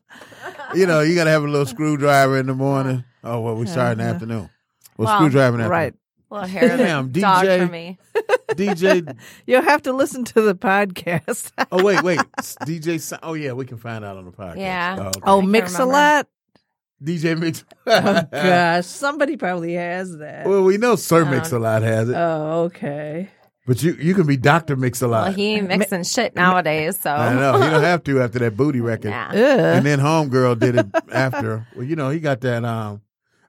[0.73, 3.03] You know, you got to have a little screwdriver in the morning.
[3.23, 4.13] Oh well, we start in the Uh-huh.
[4.13, 4.49] afternoon.
[4.97, 5.93] Well, Well, screwdriver in the right.
[6.29, 7.65] Little hair of the Damn, dog DJ.
[7.65, 7.97] for me.
[8.51, 9.17] DJ.
[9.47, 11.51] You'll have to listen to the podcast.
[11.71, 12.19] Oh wait, wait.
[12.65, 12.99] DJ.
[12.99, 14.57] Si- Oh yeah, we can find out on the podcast.
[14.57, 14.95] Yeah.
[14.99, 15.19] Oh, okay.
[15.23, 16.27] oh, mix a lot.
[17.03, 17.63] DJ Mix.
[17.85, 20.47] Oh gosh, somebody probably has that.
[20.47, 23.29] Well, we know Sir Uh, Mix a lot has it, Oh, okay.
[23.67, 25.35] But you you can be Doctor Mix a Well, lot.
[25.35, 28.81] he ain't mixing shit nowadays, so I know he don't have to after that booty
[28.91, 29.11] record.
[29.11, 29.29] Nah.
[29.31, 31.67] And then Homegirl did it after.
[31.75, 32.65] Well, you know he got that.
[32.65, 33.01] Um,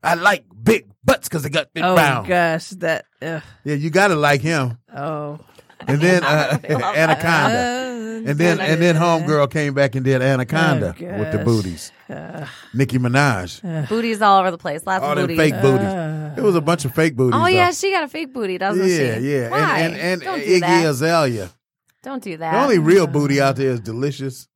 [0.02, 2.26] I like big butts because they got big Oh round.
[2.28, 3.06] gosh, that.
[3.22, 3.42] Ugh.
[3.64, 4.78] Yeah, you got to like him.
[4.94, 5.38] Oh.
[5.86, 7.84] And then uh, Anaconda.
[7.84, 11.44] Uh, And then and then Homegirl came back and did Anaconda Oh, with the gosh.
[11.44, 11.92] booties.
[12.10, 13.88] Uh, Nicki Minaj.
[13.88, 14.82] booties all over the place.
[14.86, 15.38] Lots All of them booties.
[15.38, 15.86] fake booties.
[16.38, 17.34] It was a bunch of fake booties.
[17.38, 17.46] oh though.
[17.48, 19.32] yeah, she got a fake booty, doesn't yeah, she?
[19.32, 19.50] yeah.
[19.50, 19.80] Why?
[19.80, 20.86] And and, Don't do Iggy that.
[20.86, 21.50] Azalea.
[22.02, 22.52] Don't do that.
[22.52, 24.48] The only real booty out there is delicious.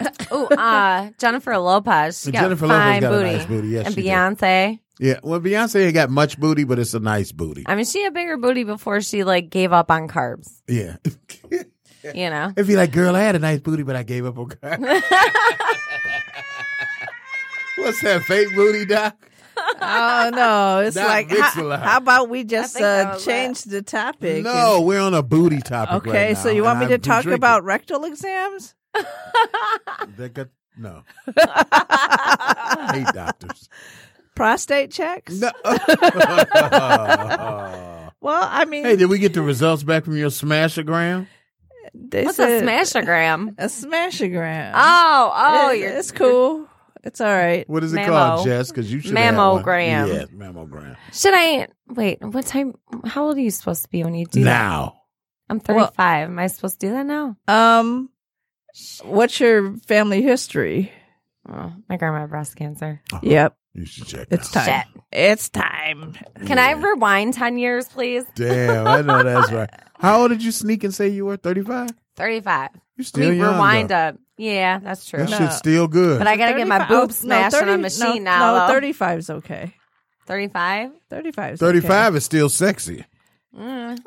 [0.30, 2.22] Oh, uh, Jennifer Lopez.
[2.22, 3.68] She got Jennifer Lopez fine got a nice booty.
[3.68, 4.10] Yes, and she did.
[4.10, 4.78] Beyonce.
[5.00, 5.20] Yeah.
[5.22, 7.64] Well, Beyonce ain't got much booty, but it's a nice booty.
[7.66, 10.60] I mean, she had bigger booty before she like gave up on carbs.
[10.68, 10.96] Yeah.
[12.14, 12.52] You know.
[12.56, 14.78] If you like, girl, I had a nice booty, but I gave up on carbs.
[17.76, 19.16] What's that fake booty, Doc?
[19.80, 21.80] Oh no, it's Doc like mix how, lot.
[21.82, 24.44] how about we just think that uh, was change the topic?
[24.44, 25.94] No, we're on a booty topic.
[25.94, 27.38] and- right okay, now, so you want me and to I've been talk drinking.
[27.40, 28.74] about rectal exams?
[30.16, 31.02] That got- no.
[31.36, 33.68] I hate doctors.
[34.34, 35.34] Prostate checks?
[35.40, 35.50] No.
[38.20, 41.28] Well, I mean, hey, did we get the results back from your smashogram?
[41.94, 43.54] they What's said a smashogram?
[43.58, 44.72] a smashogram.
[44.74, 46.66] Oh, oh, It- you're it's cool.
[47.08, 47.66] It's all right.
[47.70, 48.06] What is it Mammo.
[48.06, 48.70] called, Jess?
[48.70, 49.62] Because you should have had one.
[49.64, 50.08] Mammogram.
[50.08, 50.96] Yeah, mammogram.
[51.12, 52.20] Should I wait?
[52.20, 52.74] What time?
[53.06, 54.50] How old are you supposed to be when you do that?
[54.50, 55.00] Now.
[55.48, 56.28] I'm 35.
[56.28, 57.34] Am I supposed to do that now?
[57.48, 58.10] Um,
[59.04, 60.92] what's your family history?
[61.50, 63.00] Oh, my grandma had breast cancer.
[63.22, 64.28] Yep, You should check.
[64.30, 64.64] it's now.
[64.66, 65.02] time.
[65.10, 66.14] It's time.
[66.44, 68.24] Can I rewind 10 years, please?
[68.34, 69.70] Damn, I know that's right.
[69.98, 71.38] How old did you sneak and say you were?
[71.38, 71.88] 35?
[72.16, 72.68] 35.
[72.98, 73.96] You still we young, rewind though.
[73.96, 74.16] up.
[74.38, 75.24] Yeah, that's true.
[75.24, 76.18] That shit's still good.
[76.18, 78.52] But I gotta get my 35 oh, boobs smashed no, on a machine no, now.
[78.54, 78.72] No, though.
[78.74, 79.74] 35 is okay.
[80.26, 80.90] 35?
[81.10, 83.04] 35 is 35 is still sexy.
[83.56, 83.98] Mm.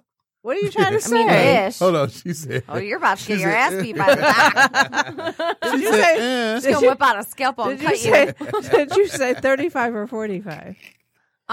[0.43, 1.13] What are you trying to I say?
[1.13, 1.29] mean,
[1.67, 1.79] ish.
[1.79, 2.63] Hold on, she said.
[2.69, 5.57] Oh, you're about to get your said- ass beat by the doc.
[5.61, 6.15] Did you say?
[6.17, 6.53] eh.
[6.55, 8.33] Just Did gonna whip out a scalpel and did you cut say?
[8.39, 8.61] you.
[8.85, 10.77] Did you say 35 or 45?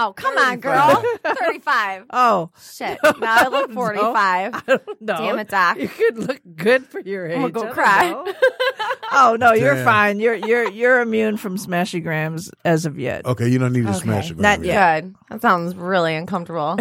[0.01, 1.03] Oh, come on, girl.
[1.25, 2.05] 35.
[2.11, 2.97] Oh, Shit.
[3.19, 4.63] Now I look 45.
[5.01, 5.17] no.
[5.17, 5.77] Damn it, Doc.
[5.77, 7.35] You could look good for your age.
[7.35, 8.13] I'm gonna go cry.
[9.11, 9.85] oh no, you're Damn.
[9.85, 10.19] fine.
[10.19, 13.25] You're you're you're immune from smashograms as of yet.
[13.25, 13.99] Okay, you don't need to Okay.
[13.99, 14.37] smash it.
[14.39, 15.03] Not yet.
[15.03, 15.15] Good.
[15.29, 16.77] That sounds really uncomfortable.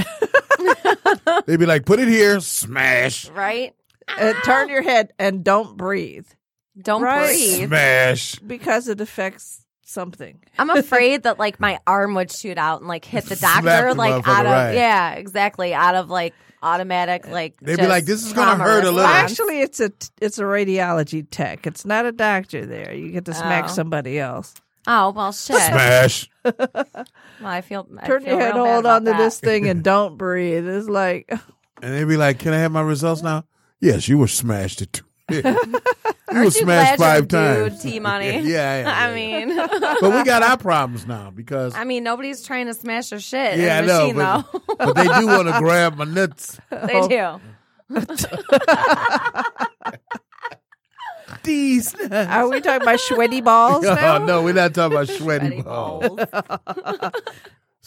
[1.46, 3.74] They'd be like, put it here, smash, right?
[4.08, 6.26] Uh, turn your head and don't breathe
[6.80, 7.26] Don't Right.
[7.28, 7.66] breathe.
[7.68, 8.36] smash.
[8.36, 10.38] because it affects something.
[10.58, 13.94] I'm afraid that like my arm would shoot out and like hit the doctor, the
[13.94, 14.74] like motherfucker, out of right.
[14.74, 17.58] yeah, exactly, out of like automatic like.
[17.60, 20.42] They'd be like, "This is gonna trauma hurt a little." Actually, it's a it's a
[20.44, 21.66] radiology tech.
[21.66, 22.92] It's not a doctor there.
[22.94, 23.68] You get to smack Oh.
[23.68, 24.54] somebody else.
[24.86, 25.56] Oh well, shit.
[25.56, 26.30] Smash.
[27.40, 27.86] Well, I feel.
[27.98, 30.66] I Turn feel your head, hold about on to this thing, and don't breathe.
[30.66, 31.30] It's like
[31.82, 33.44] And they'd be like, can I have my results now?
[33.80, 35.04] Yes, you were smashed at two.
[36.30, 37.82] You were Aren't you smashed glad five times.
[37.82, 38.26] dude, T Money?
[38.40, 39.56] yeah, yeah, I mean,
[40.00, 43.58] But we got our problems now because I mean, nobody's trying to smash their shit.
[43.58, 44.76] yeah, in the know, machine, but, though.
[44.78, 46.58] but they do want to grab my nuts.
[46.70, 47.40] they do.
[47.90, 49.44] Oh.
[51.42, 51.94] These.
[52.10, 54.16] Are we talking about sweaty balls oh, now?
[54.16, 56.08] Oh, no, we're not talking about sweaty Sweaty balls.
[56.08, 57.12] balls.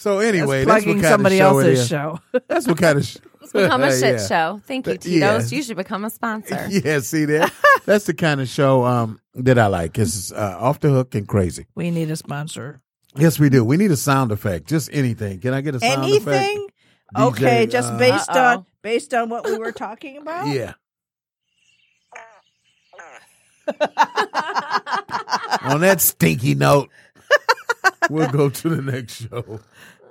[0.02, 1.88] So anyway, That's that's, plugging what kind somebody of show it else's is.
[1.88, 2.20] show.
[2.48, 3.06] That's what kind of.
[3.06, 4.28] Sh- It's become a shit Yeah.
[4.28, 4.62] show.
[4.68, 5.52] Thank you, But- Tito's.
[5.52, 5.58] yeah.
[5.58, 6.68] You should become a sponsor.
[6.70, 7.52] Yeah, see that?
[7.86, 9.98] That's the kind of show um, that I like.
[9.98, 11.66] It's uh, off the hook and crazy.
[11.76, 12.82] We need a sponsor.
[13.16, 13.64] Yes, we do.
[13.66, 14.68] We need a sound effect.
[14.68, 15.40] Just anything.
[15.40, 16.28] Can I get a sound effect?
[16.28, 16.68] Anything?
[17.16, 18.58] DJ, okay, just uh, based Uh-oh.
[18.60, 20.48] on based on what we were talking about.
[20.48, 20.74] Yeah.
[25.64, 26.90] On that stinky note,
[28.10, 29.60] we'll go to the next show.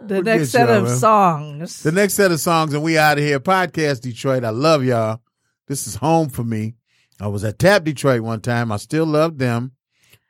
[0.03, 0.97] The We'll next set of man.
[0.97, 1.83] songs.
[1.83, 3.39] The next set of songs, and we out of here.
[3.41, 4.45] Podcast Detroit.
[4.45, 5.21] I love y'all.
[5.69, 6.75] This is home for me.
[7.21, 8.73] I was at Tap Detroit one time.
[8.73, 9.73] I still love them,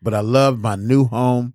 [0.03, 1.55] but I love my new home.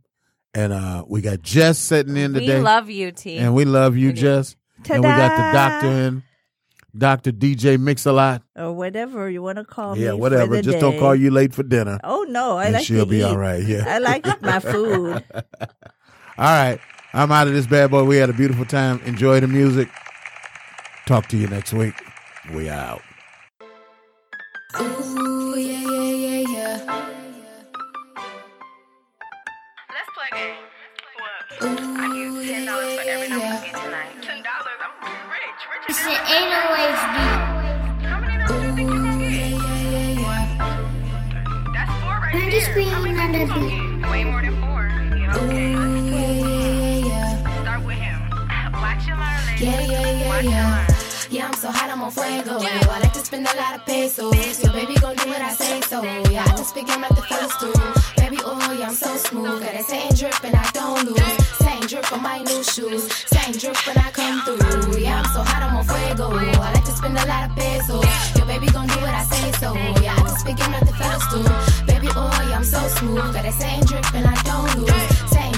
[0.54, 2.58] And uh, we got Jess sitting in today.
[2.58, 3.38] We love you, T.
[3.38, 4.56] And we love you, Jess.
[4.90, 6.24] And we got the doctor in,
[6.98, 7.34] Dr.
[7.34, 8.42] DJ Mix a lot.
[8.56, 10.04] or whatever you want to call me.
[10.06, 10.56] Yeah, for whatever.
[10.56, 12.00] the Just don't call you late for dinner.
[12.06, 13.24] Oh no, I And like she'll to be eat.
[13.24, 13.84] all right, yeah.
[13.86, 15.22] I like my food.
[16.38, 16.80] All right.
[17.16, 18.04] I'm out of this bad boy.
[18.04, 19.02] We had a beautiful time.
[19.06, 19.88] Enjoy the music.
[21.06, 21.94] Talk to you next week.
[22.54, 23.02] We out.
[24.82, 26.78] Ooh, yeah, yeah, yeah, yeah.
[29.90, 30.56] Let's play a game.
[31.18, 31.80] What?
[31.80, 34.22] Ooh, I give you ten dollars for every number yeah, you get tonight.
[34.22, 34.80] Ten dollars?
[34.84, 36.76] I'm rich, richer It's than an ever.
[36.76, 36.96] 808
[38.06, 39.32] How many numbers you think you gonna get?
[39.32, 41.74] Yeah, yeah, yeah.
[41.74, 42.52] That's four right I'm there.
[42.52, 43.14] just being How many
[52.06, 52.62] I'm fuego.
[52.62, 54.64] Yo, I like to spend a lot of pesos.
[54.64, 56.04] Your baby gon' do what I say so.
[56.04, 57.74] Yeah, I just I'm at the first two.
[58.22, 59.60] Baby, oh, yeah, I'm so smooth.
[59.60, 61.48] Got that same drip and I don't lose.
[61.58, 63.12] Same drip on my new shoes.
[63.26, 65.00] Same drip when I come through.
[65.00, 66.30] Yeah, I'm so hot, I'm on fuego.
[66.30, 68.06] I like to spend a lot of pesos.
[68.38, 69.74] Your baby gon' do what I say so.
[69.74, 71.86] Yeah, I just I'm at the first two.
[71.88, 73.34] Baby, oh, yeah, I'm so smooth.
[73.34, 75.15] Got that same drip and I don't lose.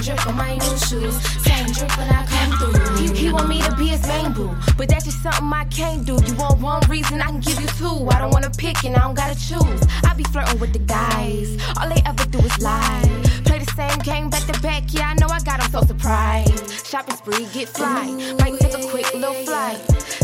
[0.08, 1.20] Drip on my new shoes.
[1.44, 2.96] Same drip when I come through.
[2.96, 6.06] He, he want me to be his main boo, but that's just something I can't
[6.06, 6.14] do.
[6.14, 8.08] You want one reason, I can give you two.
[8.08, 9.82] I don't wanna pick and I don't gotta choose.
[10.04, 13.02] I be flirting with the guys, all they ever do is lie.
[13.44, 16.86] Play the same game back to back, yeah, I know I got 'em so surprised.
[16.86, 18.06] Shopping spree, get fly,
[18.40, 19.78] might take a quick little flight.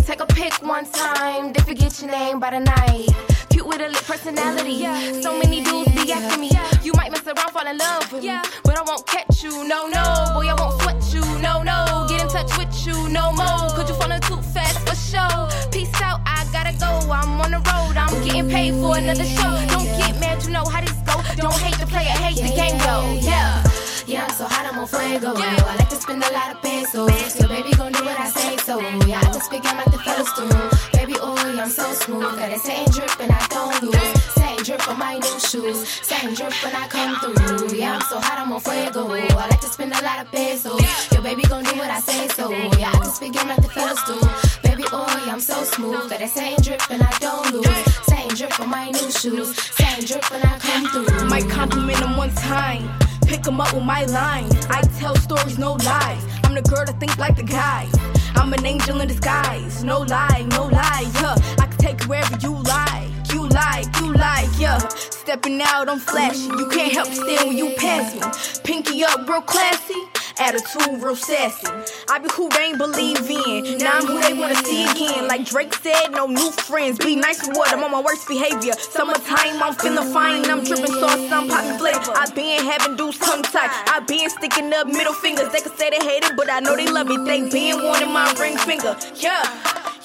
[0.07, 3.34] Take a pic one time, then forget your name by the night.
[3.65, 4.85] Cute with a lit personality,
[5.23, 6.51] so many dudes be asking me.
[6.83, 9.67] You might mess around, fall in love with me, but I won't catch you.
[9.67, 10.03] No, no,
[10.35, 11.23] boy, I won't sweat you.
[11.41, 13.71] No, no, get in touch with you no more.
[13.75, 15.71] Could you falling too fast for sure?
[15.71, 17.11] Peace out, I gotta go.
[17.11, 19.57] I'm on the road, I'm getting paid for another show.
[19.69, 21.23] Don't get mad, you know how this go.
[21.37, 23.19] Don't hate the player, hate the game though.
[23.21, 23.84] Yeah.
[24.07, 25.33] Yeah, I'm so hot, I'm on fuego.
[25.35, 27.41] I like to spend a lot of pesos.
[27.41, 28.79] Your baby gon' do what I say so.
[29.09, 30.99] Yeah, I just I'm at the first two.
[30.99, 32.21] Baby, oh, yeah, I'm so smooth.
[32.37, 34.23] Got that same drip and I don't lose.
[34.37, 35.89] Same drip on my new shoes.
[36.05, 37.77] Same drip when I come through.
[37.79, 39.09] Yeah, I'm so hot, I'm on fuego.
[39.09, 40.85] I like to spend a lot of pesos.
[41.11, 42.53] Your baby gon' do what I say so.
[42.53, 44.21] Yeah, I just figure I'm the first two.
[44.69, 46.11] Baby, oh, yeah, I'm so smooth.
[46.11, 47.85] Got that same drip and I don't lose.
[48.05, 49.57] Same drip on my new shoes.
[49.81, 51.29] Same drip when I come through.
[51.29, 53.04] Might compliment him one time.
[53.27, 54.49] Pick him up with my line.
[54.69, 56.23] I tell stories, no lies.
[56.45, 57.93] I'm the girl that think like the guys.
[58.37, 59.85] I'm an angel in disguise.
[59.85, 61.37] No lie, no lie, yeah.
[61.59, 63.11] I can take you wherever you like.
[63.33, 64.79] You like, you like, yeah.
[64.89, 66.47] Stepping out, I'm flashy.
[66.47, 68.63] You can't help but stand when you pass me.
[68.65, 70.14] Pinky up, real classy.
[70.39, 71.67] Attitude real sassy.
[72.11, 73.79] I be who they ain't believe in.
[73.79, 75.29] Now I'm who they wanna see again.
[75.29, 76.99] Like Drake said, no new friends.
[76.99, 77.73] Be nice with what?
[77.73, 78.73] I'm on my worst behavior.
[78.73, 80.45] Summertime, I'm feeling fine.
[80.51, 82.13] I'm dripping sauce, I'm popping flavor.
[82.17, 83.71] I been having dudes tongue tied.
[83.87, 85.53] I been sticking up middle fingers.
[85.53, 87.25] They can say they hate it, but I know they love it.
[87.25, 88.97] They been wanting my ring finger.
[89.15, 89.45] Yeah,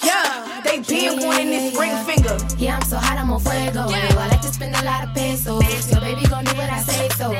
[0.03, 0.61] yeah.
[0.63, 2.37] They been wanting this ring finger.
[2.57, 3.85] Yeah, I'm so hot, I'm on fuego.
[3.89, 5.91] I like to spend a lot of pesos.
[5.91, 7.31] Your baby gon' do what I say so.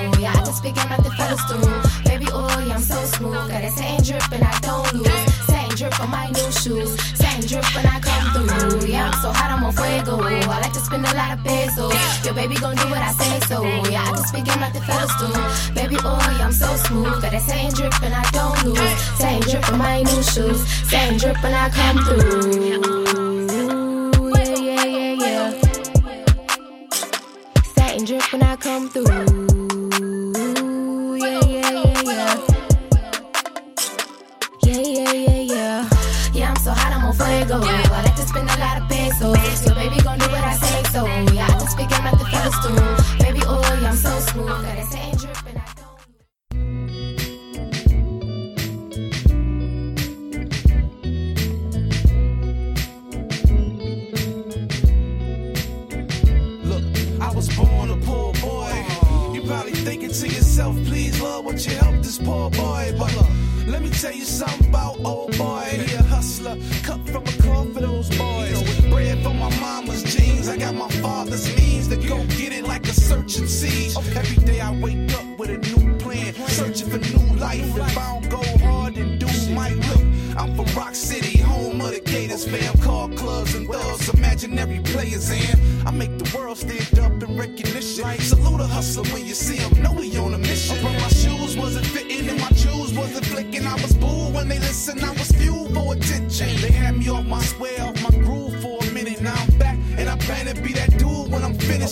[0.50, 1.14] Just I'm at the
[1.46, 2.10] two.
[2.10, 3.36] Baby, oh, yeah, I'm so smooth.
[3.54, 5.34] Got that same drip and I don't lose.
[5.46, 6.98] Same drip on my new shoes.
[7.14, 8.90] Same drip when I come through.
[8.90, 10.18] Yeah, I'm so hot, I'm on fuego.
[10.18, 11.94] I like to spend a lot of pesos.
[12.26, 13.62] Your baby gon' do what I say so.
[13.94, 15.30] Yeah, I just I'm at the first two.
[15.76, 17.22] Baby, oh, yeah, I'm so smooth.
[17.22, 18.98] Got that same drip and I don't lose.
[19.22, 20.66] Same drip on my new shoes.
[20.90, 22.58] Same drip when I come through.
[24.34, 25.62] Yeah, yeah, yeah, yeah.
[27.78, 29.39] Satin drip when I come through.
[37.30, 37.94] Hot, I'm on fuego.
[37.94, 39.66] I like to spend a lot of pesos.
[39.66, 41.06] Your baby gon' do what I say so.
[41.34, 42.76] Yeah, I just figure I'm at the first two.
[43.24, 44.48] Baby, oh, yeah, I'm so smooth.
[44.48, 45.88] Got that same drip and I don't.
[56.66, 56.84] Look,
[57.22, 58.86] I was born a poor boy.
[59.34, 62.94] You probably thinking to yourself, please, Lord, would you help this poor boy?
[62.98, 63.28] But look,
[63.68, 65.64] let me tell you something about old boy.
[65.72, 66.79] He a hustler, cut
[67.12, 68.82] from a cloth for those boys.
[68.90, 70.48] Bread from my mama's jeans.
[70.48, 73.96] I got my father's means to go get it like a search and siege.
[74.16, 77.62] Every day I wake up with a new plan, searching for new life.
[77.78, 80.06] If I don't go hard, then dudes might look.
[80.38, 85.30] I'm from Rock City, home of the Gators, fam, car clubs and thugs, imaginary players
[85.32, 85.86] in.
[85.86, 88.06] I make the world stand up in recognition.
[88.20, 89.69] Salute a hustler when you see him,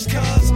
[0.06, 0.47] finished, cuz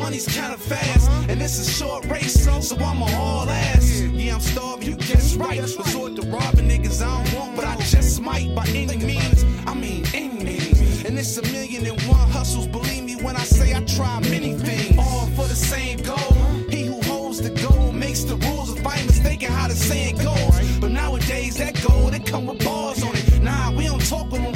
[0.00, 1.10] money's kinda fast.
[1.28, 4.00] And this is short race, so I'm a all ass.
[4.00, 5.60] Yeah, I'm starving, you guess right.
[5.60, 9.44] Resort to robbing niggas I don't want, but I just might by any means.
[9.66, 11.04] I mean, any means.
[11.04, 12.66] And it's a million and one hustles.
[12.66, 14.98] Believe me when I say I try many things.
[14.98, 16.32] All for the same goal.
[16.70, 18.70] He who holds the goal makes the rules.
[18.90, 20.56] I ain't mistaken how the saying goes.
[20.80, 23.42] But nowadays that gold, it come with bars on it.
[23.42, 24.54] Nah, we don't talk on them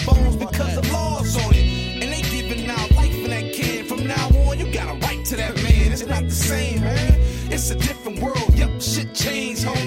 [7.67, 8.55] It's a different world.
[8.55, 9.84] Yep, shit changed, homie.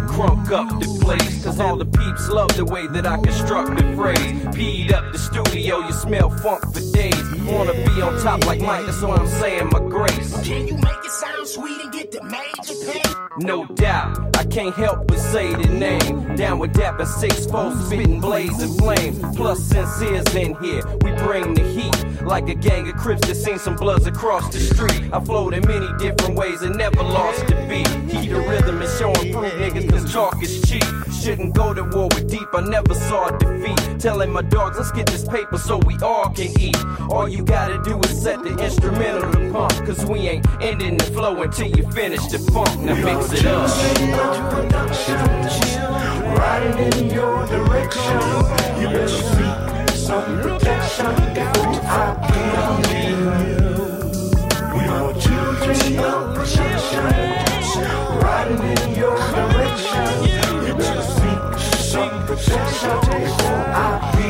[0.00, 1.44] I crunk up the place.
[1.44, 4.18] Cause all the peeps love the way that I construct the phrase.
[4.56, 7.22] Peed up the studio, you smell funk for days.
[7.44, 10.32] Wanna be on top like Mike, that's why I'm saying my grace.
[10.46, 13.09] Can you make it sound sweet and get the major pay?
[13.38, 16.34] No doubt, I can't help but say the name.
[16.34, 19.20] Down with Dapper six four, spitting blazing flames.
[19.36, 22.22] Plus, sincere's in here, we bring the heat.
[22.22, 25.12] Like a gang of crips that seen some bloods across the street.
[25.12, 27.86] I flowed in many different ways and never lost the beat.
[28.10, 30.84] Keep the rhythm and show and prove niggas cause talk is cheap.
[31.22, 34.00] Shouldn't go to war with deep, I never saw defeat.
[34.00, 36.76] Telling my dogs, let's get this paper so we all can eat.
[37.10, 39.72] All you gotta do is set the instrumental to pump.
[39.86, 42.80] Cause we ain't ending the flow until you finish the funk.
[42.80, 44.40] Now up.
[46.38, 48.20] riding in your direction.
[48.80, 49.56] You better seek
[49.96, 52.42] some protection before I be
[53.08, 53.20] you.
[54.74, 57.04] We are children of production,
[58.24, 60.06] riding in your direction.
[60.66, 61.42] You better seek
[61.78, 64.26] some protection before I be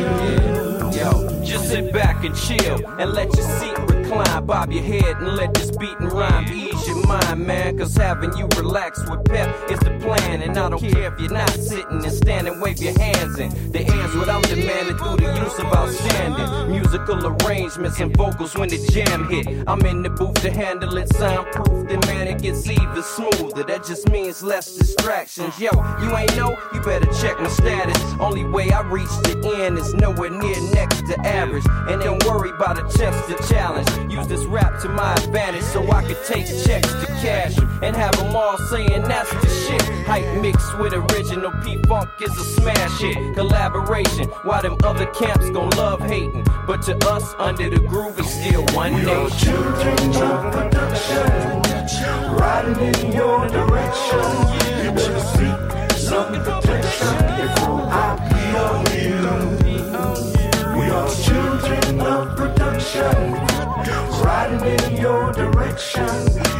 [0.00, 1.00] you.
[1.00, 1.08] Yo,
[1.44, 4.46] just sit back and chill and let your seat recline.
[4.46, 7.76] Bob your head and let this beat and rhyme ease your mind, man.
[7.76, 10.42] Cause having you relax with pep is the plan.
[10.42, 13.80] And I don't care if you're not sitting and standing, wave your hands in the
[13.80, 19.28] airs without demanding through the use of outstanding musical arrangements and vocals when the jam
[19.28, 19.46] hit.
[19.66, 21.88] I'm in the booth to handle it soundproof.
[21.88, 23.64] Then man, it gets even smoother.
[23.64, 25.58] That just means less distractions.
[25.58, 25.70] Yo,
[26.00, 26.56] you ain't know?
[26.72, 28.00] You better check my status.
[28.20, 31.64] Only way I reach the end is nowhere near next to average.
[31.88, 33.88] And don't worry about a attempts to challenge.
[34.12, 36.46] Use this rap to my advantage so I can take
[36.82, 39.82] to cash and have them all saying that's the shit.
[40.06, 43.34] Hype mixed with original P Funk is a smash hit.
[43.34, 46.44] Collaboration, while them other camps gon' love hating.
[46.66, 49.30] But to us, under the groove is still one nation.
[49.38, 51.30] Children of production,
[52.36, 54.24] riding in your direction.
[54.84, 59.20] You better seek some protection before I pee on you.
[60.78, 63.43] We are children of production,
[64.52, 66.06] in your direction.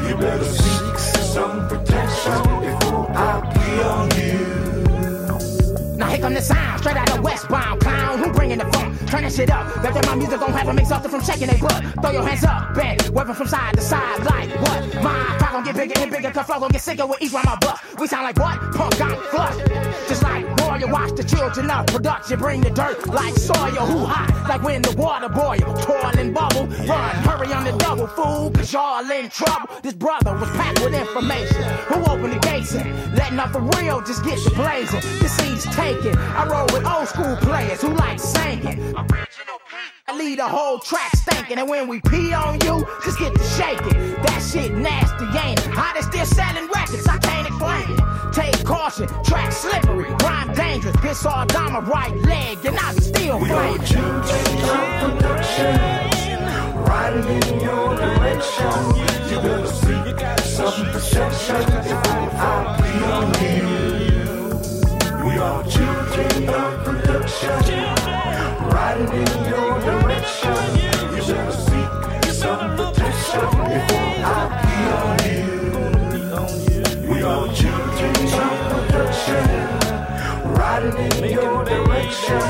[0.07, 5.97] You better seek some protection before I pee on you.
[5.97, 8.19] Now here come the sound, straight out of westbound clown.
[8.21, 8.99] Who bringing the funk?
[9.09, 9.83] Turn that shit up.
[9.83, 11.85] Bet that my music gon' have them exhausted from shaking their butt.
[12.01, 15.03] Throw your hands up, bend, weapon from side to side, like what?
[15.03, 17.57] My gon' get bigger and bigger, cause flow gon' get sicker with each round my
[17.57, 17.79] butt.
[18.01, 18.59] We sound like what?
[18.75, 19.57] Punk got flush.
[20.09, 23.87] Just like Warrior, watch the children of production bring the dirt like soil.
[23.87, 24.49] Who hot?
[24.49, 26.67] Like when the water boil, toil and bubble.
[26.67, 29.69] Run, hurry on the double, fool, cause y'all in trouble.
[29.83, 31.63] This brother was packed with information.
[31.89, 35.03] Who opened the gates and letting off the real, just get the blazing.
[35.21, 36.19] The seeds taken.
[36.19, 38.97] I roll with old school players who like singing.
[38.97, 39.07] I
[40.17, 43.93] leave the whole track stinking, and when we pee on you, just get to shaking.
[44.23, 45.67] That shit nasty, ain't it?
[45.67, 47.07] How they still selling records?
[47.07, 48.33] I can't explain it.
[48.33, 50.97] Take caution, track slippery, rhyme dangerous.
[51.01, 54.05] Piss all down my right leg, and I be still We are flaming.
[54.65, 55.79] of production,
[56.85, 58.73] riding in your direction.
[59.31, 65.27] You better seek some protection before I pee on you.
[65.27, 68.24] We are children of production,
[68.75, 70.59] riding in your direction.
[71.15, 71.91] You better seek
[72.43, 75.49] some protection before I pee on you.
[77.09, 79.47] We are children of production,
[80.59, 82.45] riding in your direction.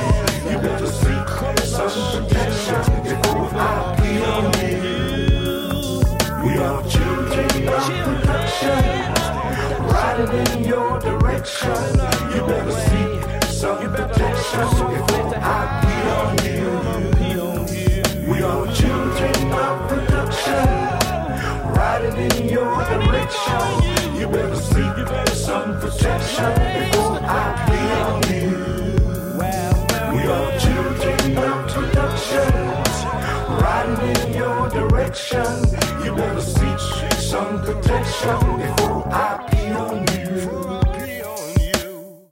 [0.49, 1.29] You better seek
[1.75, 4.81] some protection before I pee on you.
[6.45, 8.83] We are children of production,
[9.93, 11.81] riding in your direction.
[12.35, 13.21] You better seek
[13.51, 18.31] some protection before I pee on you.
[18.31, 20.69] We are children of production,
[21.75, 24.19] riding in your direction.
[24.19, 28.51] You better seek some protection before I pee on you.
[30.15, 32.53] We are children of production,
[33.65, 35.47] riding in your direction.
[36.05, 36.81] You better seek
[37.19, 38.94] some protection before